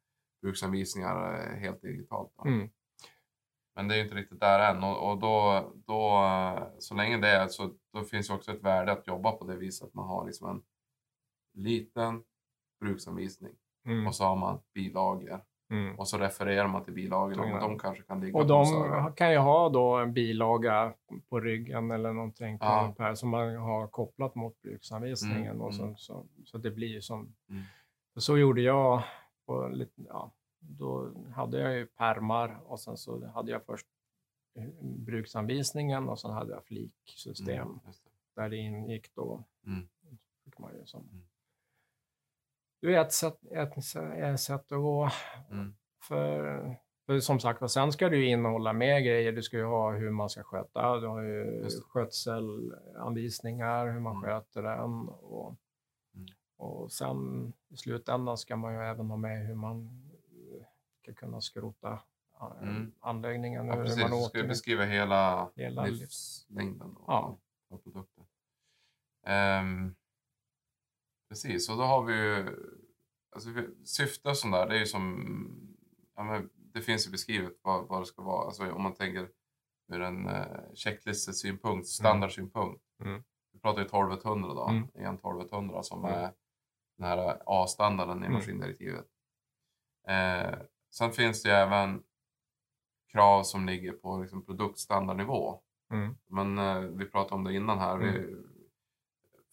bruksanvisningar 0.43 1.35
eh, 1.35 1.57
helt 1.61 1.83
digitalt. 1.83 2.33
Mm. 2.45 2.71
Men 3.75 3.88
det 3.88 3.95
är 3.95 3.97
ju 3.97 4.03
inte 4.03 4.15
riktigt 4.15 4.41
där 4.41 4.71
än 4.75 4.85
och, 4.85 5.11
och 5.11 5.19
då, 5.19 5.65
då, 5.87 6.73
så 6.79 6.95
länge 6.95 7.19
det 7.19 7.29
är 7.29 7.49
så 7.49 7.71
då 7.93 8.05
finns 8.05 8.31
ju 8.31 8.35
också 8.35 8.53
ett 8.53 8.62
värde 8.62 8.93
att 8.93 9.07
jobba 9.07 9.33
på 9.33 9.45
det 9.47 9.57
viset 9.57 9.88
att 9.88 9.95
man 9.95 10.09
har 10.09 10.27
liksom 10.27 10.49
en 10.49 10.62
liten 11.62 12.23
bruksanvisning 12.81 13.53
Mm. 13.87 14.07
och 14.07 14.15
så 14.15 14.25
har 14.25 14.37
man 14.37 14.61
bilagor 14.75 15.45
Mm. 15.71 15.99
och 15.99 16.09
så 16.09 16.19
refererar 16.19 16.69
man 16.69 16.85
till 16.85 16.93
bilagorna 16.93 17.55
och 17.55 17.61
de 17.61 17.79
kanske 17.79 18.03
kan 18.03 18.21
ligga 18.21 18.38
Och 18.38 18.47
de 18.47 19.12
kan 19.17 19.33
ju 19.33 19.38
ha 19.38 19.69
då 19.69 19.97
en 19.97 20.12
bilaga 20.12 20.95
på 21.29 21.41
ryggen 21.41 21.91
eller 21.91 22.12
någonting 22.12 22.59
Ja. 22.61 22.95
pär 22.97 23.15
som 23.15 23.29
man 23.29 23.57
har 23.57 23.87
kopplat 23.87 24.35
mot 24.35 24.62
bruksanvisningen. 24.62 25.47
Mm, 25.55 25.61
och 25.61 25.75
så, 25.75 25.83
mm. 25.83 25.97
så, 25.97 26.27
så 26.45 26.59
det 26.59 26.71
blir 26.71 26.88
ju 26.88 27.03
som... 27.03 27.35
Mm. 27.50 27.62
Så 28.17 28.38
gjorde 28.38 28.61
jag. 28.61 29.03
På 29.47 29.73
ja, 30.09 30.33
då 30.59 31.12
hade 31.35 31.61
jag 31.61 31.75
ju 31.77 31.87
pärmar 31.87 32.61
och 32.67 32.81
sen 32.81 32.97
så 32.97 33.27
hade 33.27 33.50
jag 33.53 33.65
först 33.65 33.87
eh, 34.55 34.65
bruksanvisningen 34.83 36.09
och 36.09 36.19
sen 36.21 36.31
hade 36.31 36.53
jag 36.53 36.65
fliksystem 36.65 37.62
Mm, 37.67 37.79
det. 37.85 38.41
där 38.43 38.49
det 38.49 38.57
ingick 38.57 39.15
då. 39.15 39.45
Mm. 39.67 39.88
Fick 40.45 40.59
man 40.59 40.73
ju 40.75 40.87
som, 40.87 41.00
Mm. 41.00 41.25
Det 42.81 42.95
är 42.95 43.01
ett 43.01 43.13
sätt, 43.13 43.39
ett, 43.53 44.41
sätt 44.41 44.73
att 44.73 44.79
gå. 44.79 45.11
Mm. 45.51 45.75
För, 46.03 46.77
för 47.07 47.21
som 47.21 47.41
sagt 47.41 47.61
var, 47.61 47.69
sen 47.69 47.93
ska 47.93 48.09
det 48.09 48.17
ju 48.17 48.29
innehålla 48.29 48.73
mer 48.73 49.01
grejer. 49.01 49.33
Du 49.33 49.43
ska 49.43 49.57
ju 49.57 49.65
ha 49.65 49.93
hur 49.93 50.11
man 50.11 50.29
ska 50.29 50.43
sköta. 50.43 50.97
Du 50.97 51.07
har 51.07 51.23
ju 51.23 51.69
skötselanvisningar, 51.89 53.87
hur 53.87 54.01
man 54.01 54.17
Mm. 54.17 54.23
sköter 54.25 54.63
den. 54.63 55.09
Och, 55.09 55.55
Mm. 56.15 56.27
och 56.57 56.93
sen 56.93 57.53
i 57.69 57.77
slutändan 57.77 58.39
ska 58.39 58.57
man 58.57 58.75
ju 58.75 58.81
även 58.81 59.11
ha 59.11 59.17
med 59.17 59.47
hur 59.47 59.55
man 59.55 60.03
ska 61.03 61.15
kunna 61.15 61.41
skrota 61.41 61.99
Mm. 62.63 62.93
anläggningen. 63.01 63.67
Ja, 63.67 63.75
precis. 63.75 64.01
man 64.03 64.11
Du 64.11 64.17
ska 64.25 64.39
åter- 64.39 64.49
beskriva 64.49 64.85
hela, 64.85 65.51
Hela 65.57 65.85
liv- 65.85 65.95
livslängden 66.01 66.95
då, 66.95 67.05
Ja. 67.07 67.37
produkten. 67.69 68.25
Ehm, 69.27 69.95
precis, 71.29 71.69
och 71.71 71.77
då 71.77 71.83
har 71.83 72.03
vi 72.05 72.15
ju... 72.15 72.47
Alltså, 73.31 73.51
syfte 73.85 74.29
och 74.29 74.37
sånt 74.37 74.55
där, 74.55 74.67
det 74.69 74.75
är 74.75 74.79
ju 74.79 74.87
som... 74.87 75.27
Ja, 76.17 76.23
men 76.25 76.51
det 76.57 76.81
finns 76.83 77.07
ju 77.07 77.11
beskrivet 77.11 77.53
vad, 77.63 77.89
vad 77.89 78.03
det 78.03 78.07
ska 78.07 78.23
vara. 78.23 78.47
Alltså, 78.47 78.71
om 78.73 78.83
man 78.83 78.95
tänker 78.95 79.29
ur 79.93 80.01
en 80.03 80.27
uh, 80.29 80.75
checklistesynpunkt, 80.75 81.87
standardsynpunkt. 81.87 82.83
Mm. 83.05 83.23
Vi 83.53 83.59
pratar 83.61 83.81
ju 83.81 83.87
1200 83.87 84.55
då, 84.55 84.69
Mm. 84.69 84.89
en 84.95 85.15
1200 85.15 85.83
som 85.83 86.05
Mm. 86.05 86.19
är 86.19 86.33
den 86.99 87.07
här 87.07 87.43
A-standarden 87.47 88.23
i 88.23 88.27
Mm. 88.27 88.33
maskindirektivet. 88.33 89.07
Eh, 90.09 90.59
sen 90.95 91.13
finns 91.13 91.43
det 91.43 91.49
ju 91.49 91.55
även 91.55 92.03
krav 93.13 93.43
som 93.43 93.67
ligger 93.67 93.93
på 93.93 94.19
liksom, 94.21 94.45
produktstandardnivå. 94.45 95.61
Mm. 95.93 96.17
Men 96.27 96.59
eh, 96.59 96.81
vi 96.81 97.05
pratade 97.05 97.35
om 97.35 97.45
det 97.45 97.55
innan 97.55 97.79
här. 97.79 97.97
Vi, 97.99 98.37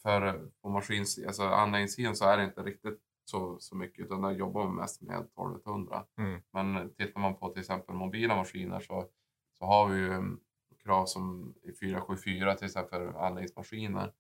för 0.05 0.50
på 0.62 0.69
maskins, 0.69 1.19
alltså 1.27 1.43
anläggningssidan 1.43 2.15
så 2.15 2.25
är 2.25 2.38
det 2.38 2.43
inte 2.43 2.63
riktigt 2.63 3.00
så, 3.25 3.59
så 3.59 3.75
mycket 3.75 4.05
utan 4.05 4.21
där 4.21 4.31
jobbar 4.31 4.65
man 4.65 4.75
mest 4.75 5.01
med 5.01 5.19
1200. 5.19 6.05
Mm. 6.17 6.41
Men 6.51 6.93
tittar 6.93 7.19
man 7.19 7.35
på 7.35 7.50
till 7.50 7.59
exempel 7.59 7.95
mobila 7.95 8.35
maskiner 8.35 8.79
så, 8.79 9.09
så 9.53 9.65
har 9.65 9.88
vi 9.88 9.97
ju 9.97 10.13
mm, 10.13 10.39
krav 10.83 11.05
som 11.05 11.53
i 11.63 11.74
474 11.74 12.55
till 12.55 12.65
exempel 12.65 13.12
för 13.12 13.19
anläggningsmaskiner. 13.19 14.13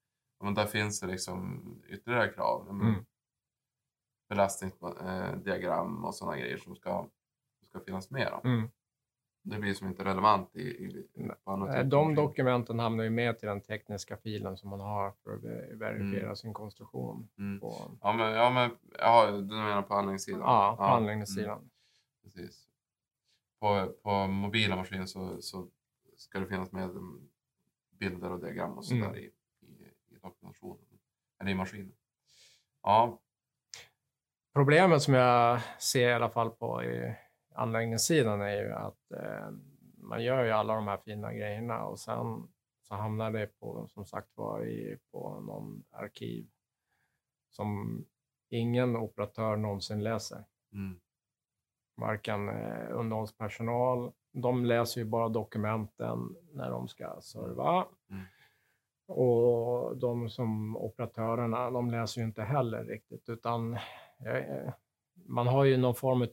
Men 0.43 0.53
där 0.53 0.65
finns 0.65 0.99
det 0.99 1.07
liksom 1.07 1.61
ytterligare 1.89 2.29
krav. 2.29 2.69
Mm. 2.69 3.05
Belastningsdiagram 4.29 6.05
och 6.05 6.15
sådana 6.15 6.37
grejer 6.37 6.57
som 6.57 6.75
ska, 6.75 7.09
som 7.59 7.67
ska 7.67 7.79
finnas 7.79 8.11
med. 8.11 8.39
Mm. 8.43 8.69
Det 9.47 9.59
blir 9.59 9.73
som 9.73 9.87
inte 9.87 10.03
relevant 10.05 10.55
i, 10.55 10.61
i, 10.61 11.07
på 11.13 11.21
typer 11.67 11.77
av 11.79 11.85
De 11.85 12.15
dokumenten 12.15 12.79
hamnar 12.79 13.03
ju 13.03 13.09
med 13.09 13.39
till 13.39 13.47
den 13.47 13.61
tekniska 13.61 14.17
filen 14.17 14.57
som 14.57 14.69
man 14.69 14.79
har 14.79 15.11
för 15.23 15.33
att 15.33 15.41
ver- 15.43 15.75
verifiera 15.75 16.35
sin 16.35 16.53
konstruktion. 16.53 17.29
Mm. 17.37 17.59
Ja, 18.01 18.13
men, 18.13 18.33
ja, 18.33 18.49
men 18.49 18.71
ja, 18.99 19.31
du 19.31 19.41
menar 19.55 19.81
på 19.81 19.93
anläggningssidan? 19.93 20.39
ja, 20.41 20.75
på 20.77 20.83
Mm, 20.83 20.95
anläggningssidan. 20.95 21.69
precis. 22.23 22.67
På, 23.59 23.93
på 24.03 24.27
mobila 24.27 24.75
maskiner 24.75 25.05
så, 25.05 25.41
så 25.41 25.67
ska 26.17 26.39
det 26.39 26.47
finnas 26.47 26.71
med 26.71 26.83
mm, 26.83 27.29
bilder 27.99 28.31
och 28.31 28.39
diagram 28.39 28.71
och 28.77 28.85
sådär 28.85 29.01
Mm. 29.05 29.15
i, 29.15 29.23
i, 29.61 29.85
i 30.15 30.17
dokumentationen. 30.21 30.85
Eller 31.39 31.51
i 31.51 31.55
maskinen. 31.55 31.93
Ja, 32.83 33.21
Problemet 34.53 35.01
som 35.01 35.13
jag 35.13 35.61
ser 35.79 36.09
i 36.09 36.13
alla 36.13 36.29
fall 36.29 36.49
på 36.49 36.83
i 36.83 37.15
anläggningssidan 37.55 38.41
är 38.41 38.61
ju 38.61 38.71
att 38.71 39.11
eh, 39.11 39.49
man 39.97 40.23
gör 40.23 40.43
ju 40.43 40.51
alla 40.51 40.75
de 40.75 40.87
här 40.87 40.97
fina 40.97 41.33
grejerna 41.33 41.85
och 41.85 41.99
sen 41.99 42.47
så 42.81 42.95
hamnar 42.95 43.31
det 43.31 43.59
på, 43.59 43.87
som 43.87 44.05
sagt 44.05 44.29
var, 44.35 44.65
i, 44.65 44.97
på 45.11 45.39
någon 45.39 45.83
arkiv 45.91 46.47
som 47.49 48.05
ingen 48.49 48.95
operatör 48.95 49.55
någonsin 49.55 50.03
läser. 50.03 50.43
mm, 50.73 50.99
Varken 51.95 52.49
eh, 52.49 52.87
underhållspersonal, 52.91 54.11
de 54.31 54.65
läser 54.65 55.01
ju 55.01 55.05
bara 55.05 55.29
dokumenten 55.29 56.35
när 56.51 56.69
de 56.69 56.87
ska 56.87 57.21
serva. 57.21 57.87
Mm. 58.09 58.23
Och 59.07 59.97
de 59.97 60.29
som 60.29 60.77
operatörerna, 60.77 61.71
de 61.71 61.91
läser 61.91 62.21
ju 62.21 62.27
inte 62.27 62.43
heller 62.43 62.83
riktigt, 62.83 63.29
utan 63.29 63.73
eh, 64.25 64.73
man 65.25 65.47
har 65.47 65.63
ju 65.63 65.77
någon 65.77 65.95
form 65.95 66.21
av, 66.21 66.27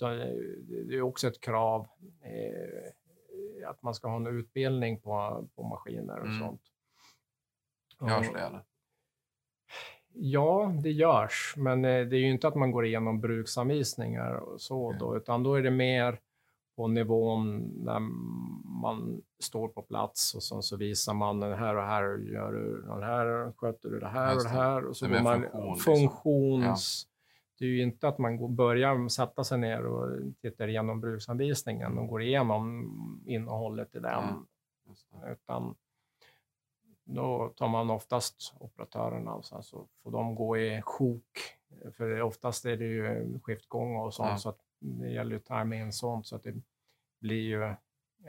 det 0.88 0.94
är 0.96 1.02
också 1.02 1.28
ett 1.28 1.40
krav 1.40 1.86
eh, 2.22 3.68
att 3.68 3.82
man 3.82 3.94
ska 3.94 4.08
ha 4.08 4.16
en 4.16 4.26
utbildning 4.26 5.00
på, 5.00 5.44
på 5.56 5.62
maskiner 5.62 6.18
och 6.20 6.26
Mm. 6.26 6.38
sånt. 6.40 6.62
görs 8.00 8.32
det 8.32 8.40
eller? 8.40 8.64
Ja, 10.14 10.72
det 10.82 10.90
görs, 10.90 11.54
men 11.56 11.84
eh, 11.84 12.06
det 12.06 12.16
är 12.16 12.20
ju 12.20 12.30
inte 12.30 12.48
att 12.48 12.54
man 12.54 12.70
går 12.70 12.86
igenom 12.86 13.20
bruksanvisningar 13.20 14.34
och 14.34 14.60
så 14.60 14.86
Okej. 14.86 14.98
då, 15.00 15.16
utan 15.16 15.42
då 15.42 15.54
är 15.54 15.62
det 15.62 15.70
mer 15.70 16.20
på 16.76 16.86
nivån 16.88 17.58
när 17.84 18.00
man 18.82 19.22
står 19.38 19.68
på 19.68 19.82
plats 19.82 20.34
och 20.34 20.42
sen 20.42 20.62
så 20.62 20.76
visar 20.76 21.14
man 21.14 21.40
den 21.40 21.58
här 21.58 21.76
och 21.76 21.82
här 21.84 22.02
gör 22.32 22.52
du 22.52 22.82
den 22.82 23.02
här, 23.02 23.52
sköter 23.56 23.88
du 23.90 23.98
det 24.00 24.08
här 24.08 24.28
och 24.28 24.34
Just 24.34 24.46
det 24.48 24.54
det. 24.54 24.60
här 24.62 24.84
och 24.84 24.96
så 24.96 25.06
Det 25.06 25.12
går 25.12 25.22
man 25.22 25.40
liksom. 25.40 25.76
funktions... 25.76 27.06
Det 27.62 27.66
är 27.66 27.70
ju 27.70 27.82
inte 27.82 28.08
att 28.08 28.18
man 28.18 28.36
går, 28.36 28.48
börjar 28.48 29.08
sätta 29.08 29.44
sig 29.44 29.58
ner 29.58 29.86
och 29.86 30.18
tittar 30.40 30.68
igenom 30.68 31.00
bruksanvisningen 31.00 31.98
och 31.98 32.08
går 32.08 32.22
igenom 32.22 33.22
innehållet 33.26 33.94
i 33.94 33.98
den, 33.98 34.24
Mm. 34.24 35.32
Utan 35.32 35.74
då 37.04 37.52
tar 37.56 37.68
man 37.68 37.90
oftast 37.90 38.54
operatörerna 38.60 39.34
och 39.34 39.44
sen 39.44 39.62
så 39.62 39.88
får 40.02 40.10
de 40.10 40.34
gå 40.34 40.56
i 40.58 40.82
sjok. 40.82 41.38
För 41.96 42.20
oftast 42.22 42.64
är 42.64 42.76
det 42.76 42.84
ju 42.84 43.38
skiftgång 43.42 43.96
och 43.96 44.14
sånt, 44.14 44.30
Ja. 44.30 44.38
så 44.38 44.48
att 44.48 44.60
det 44.80 45.10
gäller 45.10 45.30
ju 45.30 45.36
att 45.36 45.44
tajma 45.44 45.76
in 45.76 45.92
sånt. 45.92 46.26
Så 46.26 46.36
att 46.36 46.42
det 46.42 46.54
blir 47.20 47.42
ju 47.42 47.74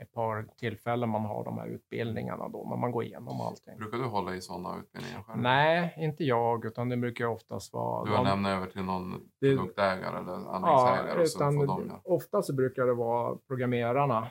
ett 0.00 0.12
par 0.12 0.46
tillfällen 0.56 1.08
man 1.08 1.24
har 1.24 1.44
de 1.44 1.58
här 1.58 1.66
utbildningarna 1.66 2.48
då, 2.48 2.64
när 2.70 2.76
man 2.76 2.92
går 2.92 3.04
igenom 3.04 3.40
allting. 3.40 3.76
Brukar 3.78 3.98
du 3.98 4.04
hålla 4.04 4.34
i 4.34 4.40
sådana 4.40 4.78
utbildningar 4.78 5.22
själv? 5.22 5.42
Nej, 5.42 5.94
inte 5.96 6.24
jag, 6.24 6.64
utan 6.64 6.88
det 6.88 6.96
brukar 6.96 7.26
oftast 7.26 7.72
vara... 7.72 8.04
Du 8.04 8.10
har 8.10 8.16
de- 8.24 8.24
lämnat 8.30 8.50
över 8.56 8.66
till 8.66 8.82
någon 8.82 9.10
Det- 9.40 9.56
produktägare 9.56 10.18
eller 10.18 10.32
Ja, 10.32 10.50
anläggningsägare 10.50 11.20
och 11.22 11.28
så 11.28 11.38
utan 11.38 11.66
de 11.66 11.86
göra? 11.88 12.00
ofta 12.04 12.42
så 12.42 12.52
brukar 12.54 12.86
det 12.86 12.94
vara 12.94 13.36
programmerarna 13.48 14.30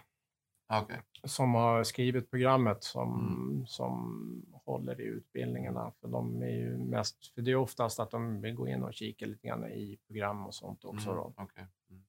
Ah, 0.67 0.81
Okej. 0.81 1.01
som 1.23 1.53
har 1.53 1.83
skrivit 1.83 2.29
programmet 2.31 2.83
som, 2.83 3.37
Mm. 3.51 3.65
som 3.67 4.45
håller 4.65 5.01
i 5.01 5.03
utbildningarna. 5.03 5.91
För 6.01 6.07
de 6.07 6.41
är 6.43 6.47
ju 6.47 6.77
mest, 6.77 7.33
för 7.33 7.41
det 7.41 7.51
är 7.51 7.55
oftast 7.55 7.99
att 7.99 8.11
de 8.11 8.41
vill 8.41 8.55
gå 8.55 8.67
in 8.67 8.83
och 8.83 8.93
kika 8.93 9.25
lite 9.25 9.47
grann 9.47 9.65
i 9.65 9.99
program 10.07 10.45
och 10.45 10.53
sånt 10.55 10.85
också. 10.85 11.09
Mm, 11.09 11.23
Då. 11.23 11.33
okej. 11.37 11.65
Mm. 11.89 12.03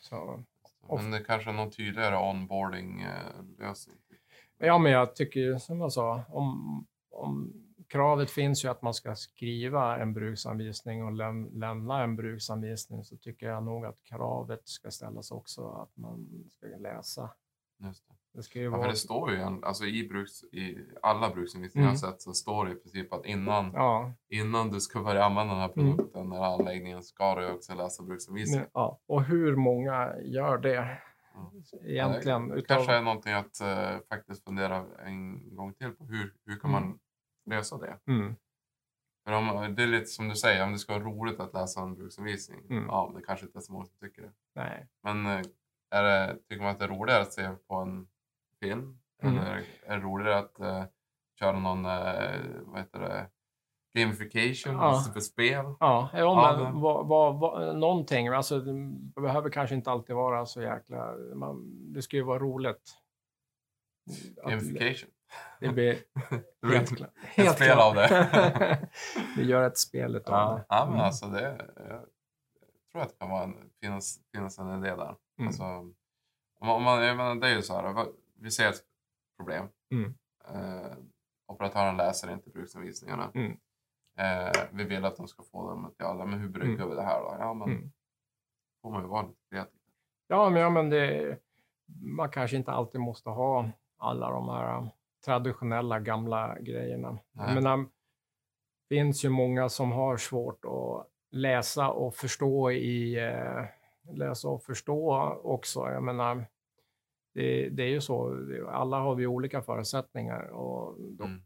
Så, 0.00 0.42
Men 0.90 1.10
det 1.10 1.20
kanske 1.20 1.50
är 1.50 1.54
någon 1.54 1.70
tydligare 1.70 2.16
onboarding-lösning? 2.16 3.96
ja, 4.58 4.78
men 4.78 4.92
jag 4.92 5.14
tycker 5.14 5.58
som 5.58 5.80
jag 5.80 5.92
sa, 5.92 6.24
om, 6.28 6.86
om 7.10 7.52
kravet 7.88 8.30
finns 8.30 8.64
ju 8.64 8.68
att 8.68 8.82
man 8.82 8.94
ska 8.94 9.14
skriva 9.14 9.98
en 9.98 10.12
bruksanvisning 10.12 11.04
och 11.04 11.12
läm, 11.12 11.50
lämna 11.52 12.02
en 12.02 12.16
bruksanvisning 12.16 13.04
så 13.04 13.16
tycker 13.16 13.46
jag 13.46 13.62
nog 13.62 13.86
att 13.86 14.02
kravet 14.02 14.68
ska 14.68 14.90
ställas 14.90 15.30
också 15.30 15.68
att 15.68 15.96
man 15.96 16.44
ska 16.50 16.66
läsa. 16.66 17.30
Just 17.78 18.08
det. 18.08 18.14
Det 18.32 18.42
ska 18.42 18.58
ju 18.58 18.64
Ja, 18.64 18.70
vara... 18.76 18.88
det 18.88 18.96
står 18.96 19.30
ju 19.30 19.36
en, 19.40 19.64
alltså 19.64 19.84
i, 19.84 20.08
bruks, 20.08 20.44
i 20.44 20.78
alla 21.02 21.30
bruksanvisningar 21.30 21.86
jag 21.88 21.94
Mm. 21.94 22.02
har 22.02 22.12
sett 22.12 22.22
så 22.22 22.32
står 22.32 22.64
det 22.66 22.72
i 22.72 22.74
princip 22.74 23.12
att 23.12 23.26
innan, 23.26 23.70
Ja, 23.74 24.12
innan 24.28 24.70
du 24.70 24.80
ska 24.80 25.00
börja 25.02 25.24
använda 25.24 25.52
den 25.54 25.62
här 25.62 25.72
Mm. 25.76 25.96
produkten 25.96 26.32
eller 26.32 26.44
anläggningen 26.44 27.02
ska 27.02 27.34
du 27.34 27.50
också 27.52 27.74
läsa 27.74 28.02
bruksanvisningen. 28.02 28.66
ja. 28.72 29.00
Och 29.06 29.22
hur 29.24 29.56
många 29.56 30.14
gör 30.20 30.58
det 30.58 30.98
egentligen? 31.84 32.48
Det 32.48 32.54
utav- 32.54 32.66
kanske 32.76 32.92
är 32.94 33.02
någonting 33.02 33.32
att 33.32 33.60
eh, 33.60 33.98
faktiskt 34.08 34.44
fundera 34.44 34.84
en 35.06 35.54
gång 35.56 35.74
till 35.74 35.90
på. 35.90 36.04
Hur, 36.04 36.34
hur 36.46 36.56
kan 36.60 36.70
Mm. 36.70 36.82
man 36.88 36.98
lösa 37.46 37.78
det? 37.78 37.98
Mm. 38.06 38.34
För 39.24 39.32
om, 39.32 39.74
det 39.74 39.82
är 39.82 39.86
lite 39.86 40.06
som 40.06 40.28
du 40.28 40.34
säger, 40.36 40.64
om 40.64 40.72
det 40.72 40.78
ska 40.78 40.92
vara 40.92 41.04
roligt 41.04 41.40
att 41.40 41.54
läsa 41.54 41.80
en 41.80 41.94
bruksanvisning. 41.94 42.60
Mm. 42.70 42.84
Ja, 42.86 43.12
det 43.16 43.22
kanske 43.22 43.46
inte 43.46 43.58
är 43.58 43.60
så 43.60 43.72
många 43.72 43.84
som 43.84 43.96
tycker 44.00 44.22
det. 44.22 44.32
Nej. 44.54 44.86
Men 45.02 45.26
eh, 45.26 45.42
är 45.96 46.02
det, 46.26 46.38
tycker 46.48 46.62
man 46.62 46.72
att 46.72 46.78
det 46.78 46.84
är 46.84 46.88
roligare 46.88 47.22
att 47.22 47.32
se 47.32 47.48
på 47.68 47.74
en 47.74 48.08
film? 48.62 48.98
Mm. 49.22 49.38
Eller 49.38 49.64
är 49.86 49.96
det 49.96 50.02
roligare 50.02 50.38
att 50.38 50.60
eh, 50.60 50.84
köra 51.40 51.58
någon, 51.58 51.84
eh, 51.86 52.40
vad 52.60 52.78
heter 52.80 53.00
det, 53.00 53.30
gamification 53.98 54.74
Ja. 54.74 55.04
för 55.14 55.20
spel? 55.20 55.64
Ja, 55.80 56.08
ja 56.14 56.54
men 56.64 56.80
vad, 56.80 57.06
vad, 57.06 57.38
vad, 57.40 57.76
någonting. 57.76 58.28
Alltså, 58.28 58.60
det 58.60 58.72
behöver 59.20 59.50
kanske 59.50 59.74
inte 59.76 59.90
alltid 59.90 60.16
vara 60.16 60.46
så 60.46 60.62
jäkla... 60.62 61.12
Man, 61.34 61.62
det 61.92 62.02
ska 62.02 62.16
ju 62.16 62.22
vara 62.22 62.38
roligt. 62.38 62.94
Gamification. 64.46 65.10
Det 65.60 65.68
blir 65.68 65.98
helt 66.68 66.96
klart. 66.96 67.10
ett 67.36 67.56
spel 67.56 67.78
av 67.78 67.94
det. 67.94 68.88
Vi 69.36 69.44
gör 69.44 69.62
ett 69.62 69.78
spel 69.78 70.16
av 70.16 70.22
Ja, 70.26 70.54
det. 70.54 70.64
ja 70.68 70.84
men 70.84 70.94
Mm. 70.94 71.04
alltså 71.06 71.26
det, 71.26 71.66
jag 71.76 72.04
tror 72.92 73.02
att 73.02 73.08
det 73.08 73.16
kan 73.18 73.30
vara 73.30 73.42
en, 73.44 73.70
finnas, 73.82 74.18
finnas 74.34 74.58
en 74.58 74.84
idé 74.84 74.96
där. 74.96 75.14
Mm. 75.38 75.46
Alltså, 75.48 75.64
om 76.60 76.82
man, 76.82 77.04
jag 77.04 77.16
menar, 77.16 77.34
det 77.34 77.46
är 77.48 77.54
ju 77.56 77.62
så 77.62 77.74
här, 77.74 78.06
vi 78.40 78.50
ser 78.50 78.68
ett 78.68 78.80
problem. 79.36 79.68
Mm. 79.92 80.14
Eh, 80.48 80.96
operatören 81.46 81.96
läser 81.96 82.32
inte 82.32 82.50
bruksanvisningarna. 82.50 83.30
Mm. 83.34 83.56
Eh, 84.18 84.52
vi 84.72 84.84
vill 84.84 85.04
att 85.04 85.16
de 85.16 85.28
ska 85.28 85.42
få 85.42 85.70
dem 85.70 85.84
att, 85.84 85.94
ja, 85.98 86.24
men 86.26 86.40
hur 86.40 86.48
brygger 86.48 86.74
Mm. 86.74 86.88
vi 86.88 86.94
det 86.94 87.02
här 87.02 87.20
då? 87.20 87.36
Ja, 87.38 87.54
men 87.54 87.68
Mm. 87.68 87.92
får 88.82 88.90
man 88.90 89.02
ju 89.02 89.08
vara 89.08 89.22
lite 89.26 89.40
kreativ. 89.50 89.80
Ja, 90.28 90.50
men, 90.50 90.62
ja, 90.62 90.70
men 90.70 90.90
det, 90.90 91.38
man 92.16 92.30
kanske 92.30 92.56
inte 92.56 92.72
alltid 92.72 93.00
måste 93.00 93.30
ha 93.30 93.70
alla 93.98 94.30
de 94.30 94.48
här 94.48 94.78
um, 94.78 94.88
traditionella 95.24 96.00
gamla 96.00 96.58
grejerna. 96.60 97.10
Nej. 97.32 97.46
Jag 97.46 97.54
menar, 97.54 97.76
det 97.76 97.88
finns 98.88 99.24
ju 99.24 99.28
många 99.28 99.68
som 99.68 99.92
har 99.92 100.16
svårt 100.16 100.64
att 100.64 101.06
läsa 101.30 101.90
och 101.90 102.14
förstå 102.14 102.70
i 102.70 103.18
eh, 103.26 103.64
läsa 104.12 104.48
och 104.48 104.62
förstå 104.62 105.14
också. 105.42 105.80
Jag 105.80 106.02
menar, 106.02 106.44
det, 107.34 107.68
det 107.68 107.82
är 107.82 107.88
ju 107.88 108.00
så, 108.00 108.38
alla 108.70 108.98
har 108.98 109.14
vi 109.14 109.26
olika 109.26 109.62
förutsättningar 109.62 110.42
och 110.48 110.96
då 111.00 111.24
Mm. 111.24 111.42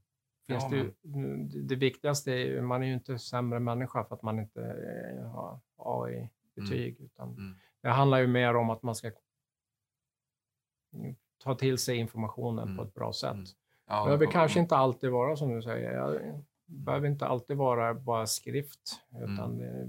finns 0.46 0.62
Ja, 0.64 0.68
det, 0.70 0.77
ju, 0.77 1.44
det, 1.62 1.75
viktigaste 1.77 2.33
är 2.33 2.37
ju, 2.37 2.62
man 2.62 2.83
är 2.83 2.87
ju 2.87 2.94
inte 2.94 3.18
sämre 3.18 3.61
människa 3.61 4.05
för 4.05 4.14
att 4.14 4.23
man 4.23 4.38
inte 4.38 4.62
eh, 4.62 5.27
har 5.31 5.61
AI-betyg, 5.77 7.01
utan 7.01 7.29
Mm. 7.29 7.55
det 7.83 7.88
handlar 7.88 8.18
ju 8.18 8.27
mer 8.27 8.57
om 8.57 8.70
att 8.70 8.83
man 8.83 8.94
ska 8.94 9.11
ta 11.42 11.55
till 11.55 11.79
sig 11.79 11.96
informationen 11.96 12.64
Mm. 12.64 12.77
på 12.77 12.83
ett 12.83 12.94
bra 12.94 13.12
sätt. 13.12 13.33
Mm. 13.35 13.44
Ja, 13.87 14.05
behöver 14.05 14.27
och- 14.27 14.33
kanske 14.33 14.61
inte 14.61 14.77
alltid 14.77 15.11
vara 15.11 15.37
som 15.37 15.55
du 15.55 15.62
säger. 15.62 15.92
Jag, 15.92 16.12
det 16.66 16.77
behöver 16.85 17.09
inte 17.09 17.27
alltid 17.27 17.57
vara 17.57 17.94
bara 17.94 18.27
skrift, 18.27 18.81
utan 19.23 19.59
det, 19.59 19.88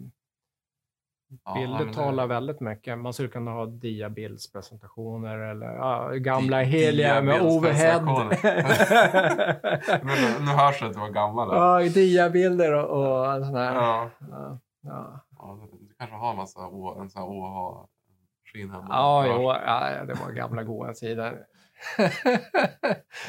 Mm. 1.32 1.40
ja, 1.46 1.54
bilder 1.54 1.78
men 1.78 1.88
det- 1.88 1.94
talar 1.94 2.28
väldigt 2.28 2.60
mycket. 2.60 2.98
Man 2.98 3.14
skulle 3.14 3.30
kunna 3.30 3.52
ha 3.52 3.66
diabildspresentationer 3.66 5.38
eller 5.38 5.66
ja, 5.66 6.10
gamla 6.14 6.58
Di- 6.60 6.64
heliga 6.64 7.22
med 7.22 7.42
overhead. 7.42 8.02
nu, 10.04 10.46
nu 10.46 10.52
hörs 10.52 10.80
det 10.80 10.86
att 10.88 10.94
du 10.94 11.00
var 11.00 11.10
gammal. 11.10 11.50
där. 11.50 11.56
ja, 11.56 11.80
diabilder 11.90 12.74
och, 12.74 13.36
och 13.38 13.46
sån 13.46 13.56
här. 13.56 13.76
Ja. 13.76 14.10
Ja, 14.32 14.60
ja. 14.82 15.20
Ja, 15.38 15.60
du 15.72 15.94
kanske 16.00 16.16
har 16.16 16.30
en 16.32 16.38
massa 16.38 16.60
en 17.02 17.10
sån 17.10 17.22
här 17.22 17.30
OH-maskin 17.30 18.72
hemma? 18.72 18.86
Ja, 18.90 19.26
jo, 19.28 19.44
ja, 19.66 20.06
det 20.06 20.14
var 20.14 20.32
gamla 20.32 20.64
goda 20.64 20.94
tider. 20.94 21.38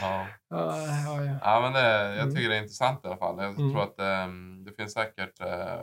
Ja. 0.00 0.26
ja, 0.50 0.74
ja, 1.42 1.60
men 1.60 1.72
det, 1.72 2.14
jag 2.14 2.22
Mm. 2.22 2.34
tycker 2.34 2.48
det 2.48 2.56
är 2.56 2.62
intressant 2.62 3.04
i 3.04 3.08
alla 3.08 3.16
fall. 3.16 3.36
Jag 3.38 3.46
Mm. 3.58 3.72
tror 3.72 3.82
att 3.82 4.00
ehm, 4.00 4.64
det 4.64 4.72
finns 4.72 4.92
säkert 4.92 5.40
eh, 5.40 5.82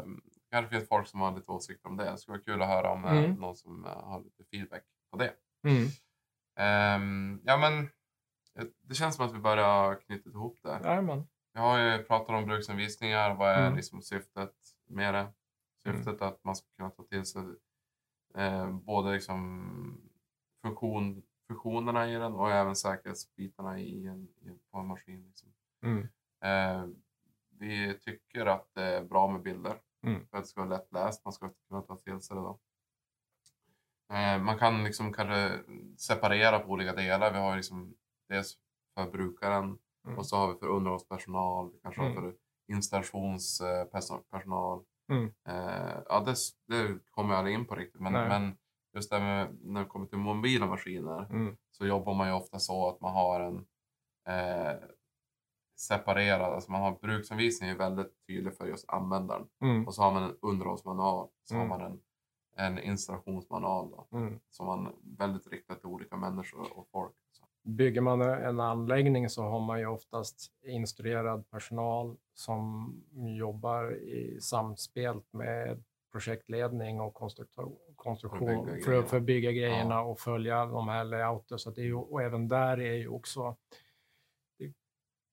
kanske 0.51 0.69
finns 0.75 0.89
folk 0.89 1.07
som 1.07 1.19
har 1.21 1.35
lite 1.35 1.51
åsikter 1.51 1.89
om 1.89 1.97
det. 1.97 2.11
Det 2.11 2.17
skulle 2.17 2.37
vara 2.37 2.43
kul 2.43 2.61
att 2.61 2.67
höra 2.67 2.91
om 2.91 3.05
eh, 3.05 3.11
Mm. 3.17 3.31
någon 3.31 3.55
som 3.55 3.85
eh, 3.85 3.91
har 4.03 4.23
lite 4.23 4.43
feedback 4.43 4.83
på 5.11 5.17
det. 5.17 5.33
Mm. 5.63 5.87
Ehm, 6.55 7.41
ja, 7.45 7.57
men 7.57 7.79
eh, 8.59 8.65
det 8.81 8.95
känns 8.95 9.15
som 9.15 9.25
att 9.25 9.33
vi 9.33 9.39
börjar 9.39 9.95
knyta 9.95 10.29
ihop 10.29 10.59
det. 10.63 10.79
Jajamän. 10.83 11.27
Vi 11.53 11.59
har 11.59 11.77
ju 11.79 12.03
pratat 12.03 12.29
om 12.29 12.45
bruksanvisningar. 12.45 13.35
Vad 13.35 13.49
är 13.49 13.61
Mm. 13.65 13.75
liksom 13.75 14.01
syftet 14.01 14.53
med 14.87 15.13
det? 15.13 15.27
Syftet 15.85 16.21
att 16.21 16.43
man 16.43 16.55
ska 16.55 16.67
kunna 16.77 16.89
ta 16.89 17.03
till 17.03 17.25
sig 17.25 17.43
eh, 18.35 18.71
både 18.71 19.11
liksom 19.11 20.01
funktion, 20.61 21.23
funktionerna 21.47 22.09
i 22.09 22.13
den 22.13 22.33
och 22.33 22.51
även 22.51 22.75
säkerhetsbitarna 22.75 23.79
i 23.79 24.07
en, 24.07 24.23
i, 24.41 24.59
på 24.71 24.77
en 24.79 24.87
maskin. 24.87 25.25
Liksom. 25.27 25.49
Mm. 25.83 26.07
Eh, 26.43 26.85
vi 27.59 27.93
tycker 27.99 28.45
att 28.45 28.67
det 28.73 28.83
är 28.83 29.03
bra 29.03 29.27
med 29.27 29.41
bilder 29.41 29.75
Mm. 30.03 30.27
för 30.27 30.37
att 30.37 30.43
det 30.43 30.47
ska 30.47 30.61
vara 30.65 30.77
lättläst. 30.77 31.25
Man 31.25 31.33
ska 31.33 31.49
kunna 31.69 31.81
ta 31.81 31.95
till 31.95 32.21
sig 32.21 32.35
det. 32.35 32.41
Då. 32.41 32.59
Eh, 34.13 34.41
man 34.41 34.57
kan 34.59 34.83
liksom 34.83 35.13
kanske 35.13 35.59
separera 35.97 36.59
på 36.59 36.71
olika 36.71 36.93
delar. 36.93 37.31
Vi 37.33 37.39
har 37.39 37.55
liksom 37.55 37.93
dels 38.29 38.57
för 38.97 39.11
brukaren 39.11 39.77
Mm. 40.07 40.17
och 40.17 40.25
så 40.25 40.37
har 40.37 40.53
vi 40.53 40.59
för 40.59 40.67
underhållspersonal. 40.67 41.71
Vi 41.73 41.79
kanske 41.79 42.01
har 42.01 42.09
Mm. 42.09 42.21
för 42.21 42.33
installationspersonal. 42.67 44.83
Mm. 45.11 45.33
Eh, 45.47 45.97
ja, 46.09 46.19
det, 46.19 46.35
det 46.67 46.99
kommer 47.11 47.29
jag 47.29 47.37
aldrig 47.39 47.55
in 47.55 47.65
på 47.65 47.75
riktigt. 47.75 48.01
Men, 48.01 48.13
men 48.13 48.57
just 48.93 49.11
det 49.11 49.19
med 49.19 49.57
när 49.61 49.79
det 49.81 49.87
kommer 49.89 50.05
till 50.05 50.17
mobila 50.17 50.65
maskiner 50.65 51.25
Mm. 51.29 51.57
så 51.71 51.85
jobbar 51.85 52.13
man 52.13 52.27
ju 52.27 52.33
ofta 52.33 52.59
så 52.59 52.89
att 52.89 53.01
man 53.01 53.13
har 53.13 53.39
en 53.39 53.65
eh, 54.27 54.77
separerad, 55.79 56.53
alltså 56.53 56.71
man 56.71 56.81
har 56.81 56.91
bruksanvisning 57.01 57.69
är 57.69 57.75
väldigt 57.75 58.13
tydlig 58.27 58.53
för 58.57 58.65
just 58.67 58.89
användaren. 58.89 59.47
Mm. 59.61 59.87
Och 59.87 59.93
så 59.95 60.01
har 60.01 60.11
man 60.11 60.23
en 60.23 60.35
underhållsmanual, 60.41 61.27
så 61.43 61.55
Mm. 61.55 61.69
har 61.69 61.77
man 61.79 61.91
en, 61.91 61.99
en 62.57 62.79
installationsmanual 62.79 63.89
då, 63.91 64.07
Mm. 64.17 64.39
som 64.49 64.65
man 64.65 64.95
väldigt 65.17 65.47
riktat 65.47 65.79
till 65.79 65.89
olika 65.89 66.17
människor 66.17 66.77
och 66.77 66.87
folk. 66.91 67.13
Så. 67.31 67.45
Bygger 67.63 68.01
man 68.01 68.21
en 68.21 68.59
anläggning 68.59 69.29
så 69.29 69.43
har 69.43 69.59
man 69.59 69.79
ju 69.79 69.85
oftast 69.87 70.51
instruerad 70.63 71.49
personal 71.49 72.17
som 72.33 72.93
jobbar 73.37 73.91
i 73.95 74.37
samspel 74.41 75.21
med 75.31 75.83
projektledning 76.11 77.01
och 77.01 77.13
konstruktion 77.95 78.65
bygga 78.65 78.81
för, 78.83 78.89
grejerna. 78.91 79.07
för 79.07 79.17
att 79.17 79.23
bygga 79.23 79.51
grejerna 79.51 80.01
och 80.01 80.19
följa 80.19 80.65
de 80.65 80.87
här 80.87 81.03
layouter. 81.03 81.57
Så 81.57 81.69
att 81.69 81.75
det 81.75 81.81
är 81.81 81.85
ju, 81.85 81.95
och 81.95 82.21
även 82.21 82.47
där 82.47 82.79
är 82.79 82.93
ju 82.93 83.07
också 83.07 83.55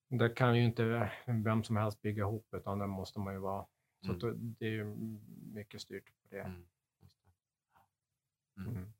det 0.09 0.29
kan 0.29 0.57
ju 0.57 0.65
inte 0.65 1.11
vem 1.27 1.65
som 1.65 1.77
helst 1.77 2.03
bygga 2.03 2.23
ihop 2.23 2.49
utan 2.57 2.79
det 2.79 2.87
måste 2.87 3.21
man 3.21 3.35
ju 3.35 3.41
vara. 3.41 3.67
Så 4.07 4.27
Mm. 4.29 4.55
det- 4.59 4.67
är 4.67 4.71
ju 4.71 4.85
mycket 5.55 5.81
styrt 5.81 6.05
på 6.07 6.29
det. 6.31 6.41
Mm. 6.41 6.67
Mm. 8.59 8.77
Mm. 8.77 8.93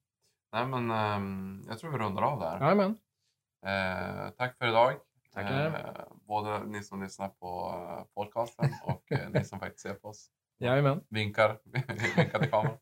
Nej 0.53 0.67
men 0.67 0.91
ehm, 0.91 1.65
jag 1.69 1.79
tror 1.79 1.91
vi 1.93 1.99
rundar 1.99 2.23
av 2.23 2.41
där. 2.41 2.61
Jajamän, 2.61 2.99
Eh, 3.67 4.31
tack 4.31 4.59
för 4.59 4.69
idag. 4.69 4.93
Tackar. 5.33 5.67
Eh, 5.67 6.17
både 6.27 6.65
ni 6.65 6.83
som 6.83 7.03
lyssnar 7.03 7.29
på 7.29 7.75
eh, 7.99 8.05
podcasten 8.15 8.71
och 8.85 9.13
eh, 9.13 9.31
ni 9.31 9.45
som 9.45 9.59
faktiskt 9.61 9.81
ser 9.83 9.95
på 9.95 10.09
oss. 10.09 10.31
Jajamän. 10.59 11.01
Vinkar, 11.09 11.59
vinkar 11.65 12.39
till 12.39 12.51
kameran. 12.51 12.79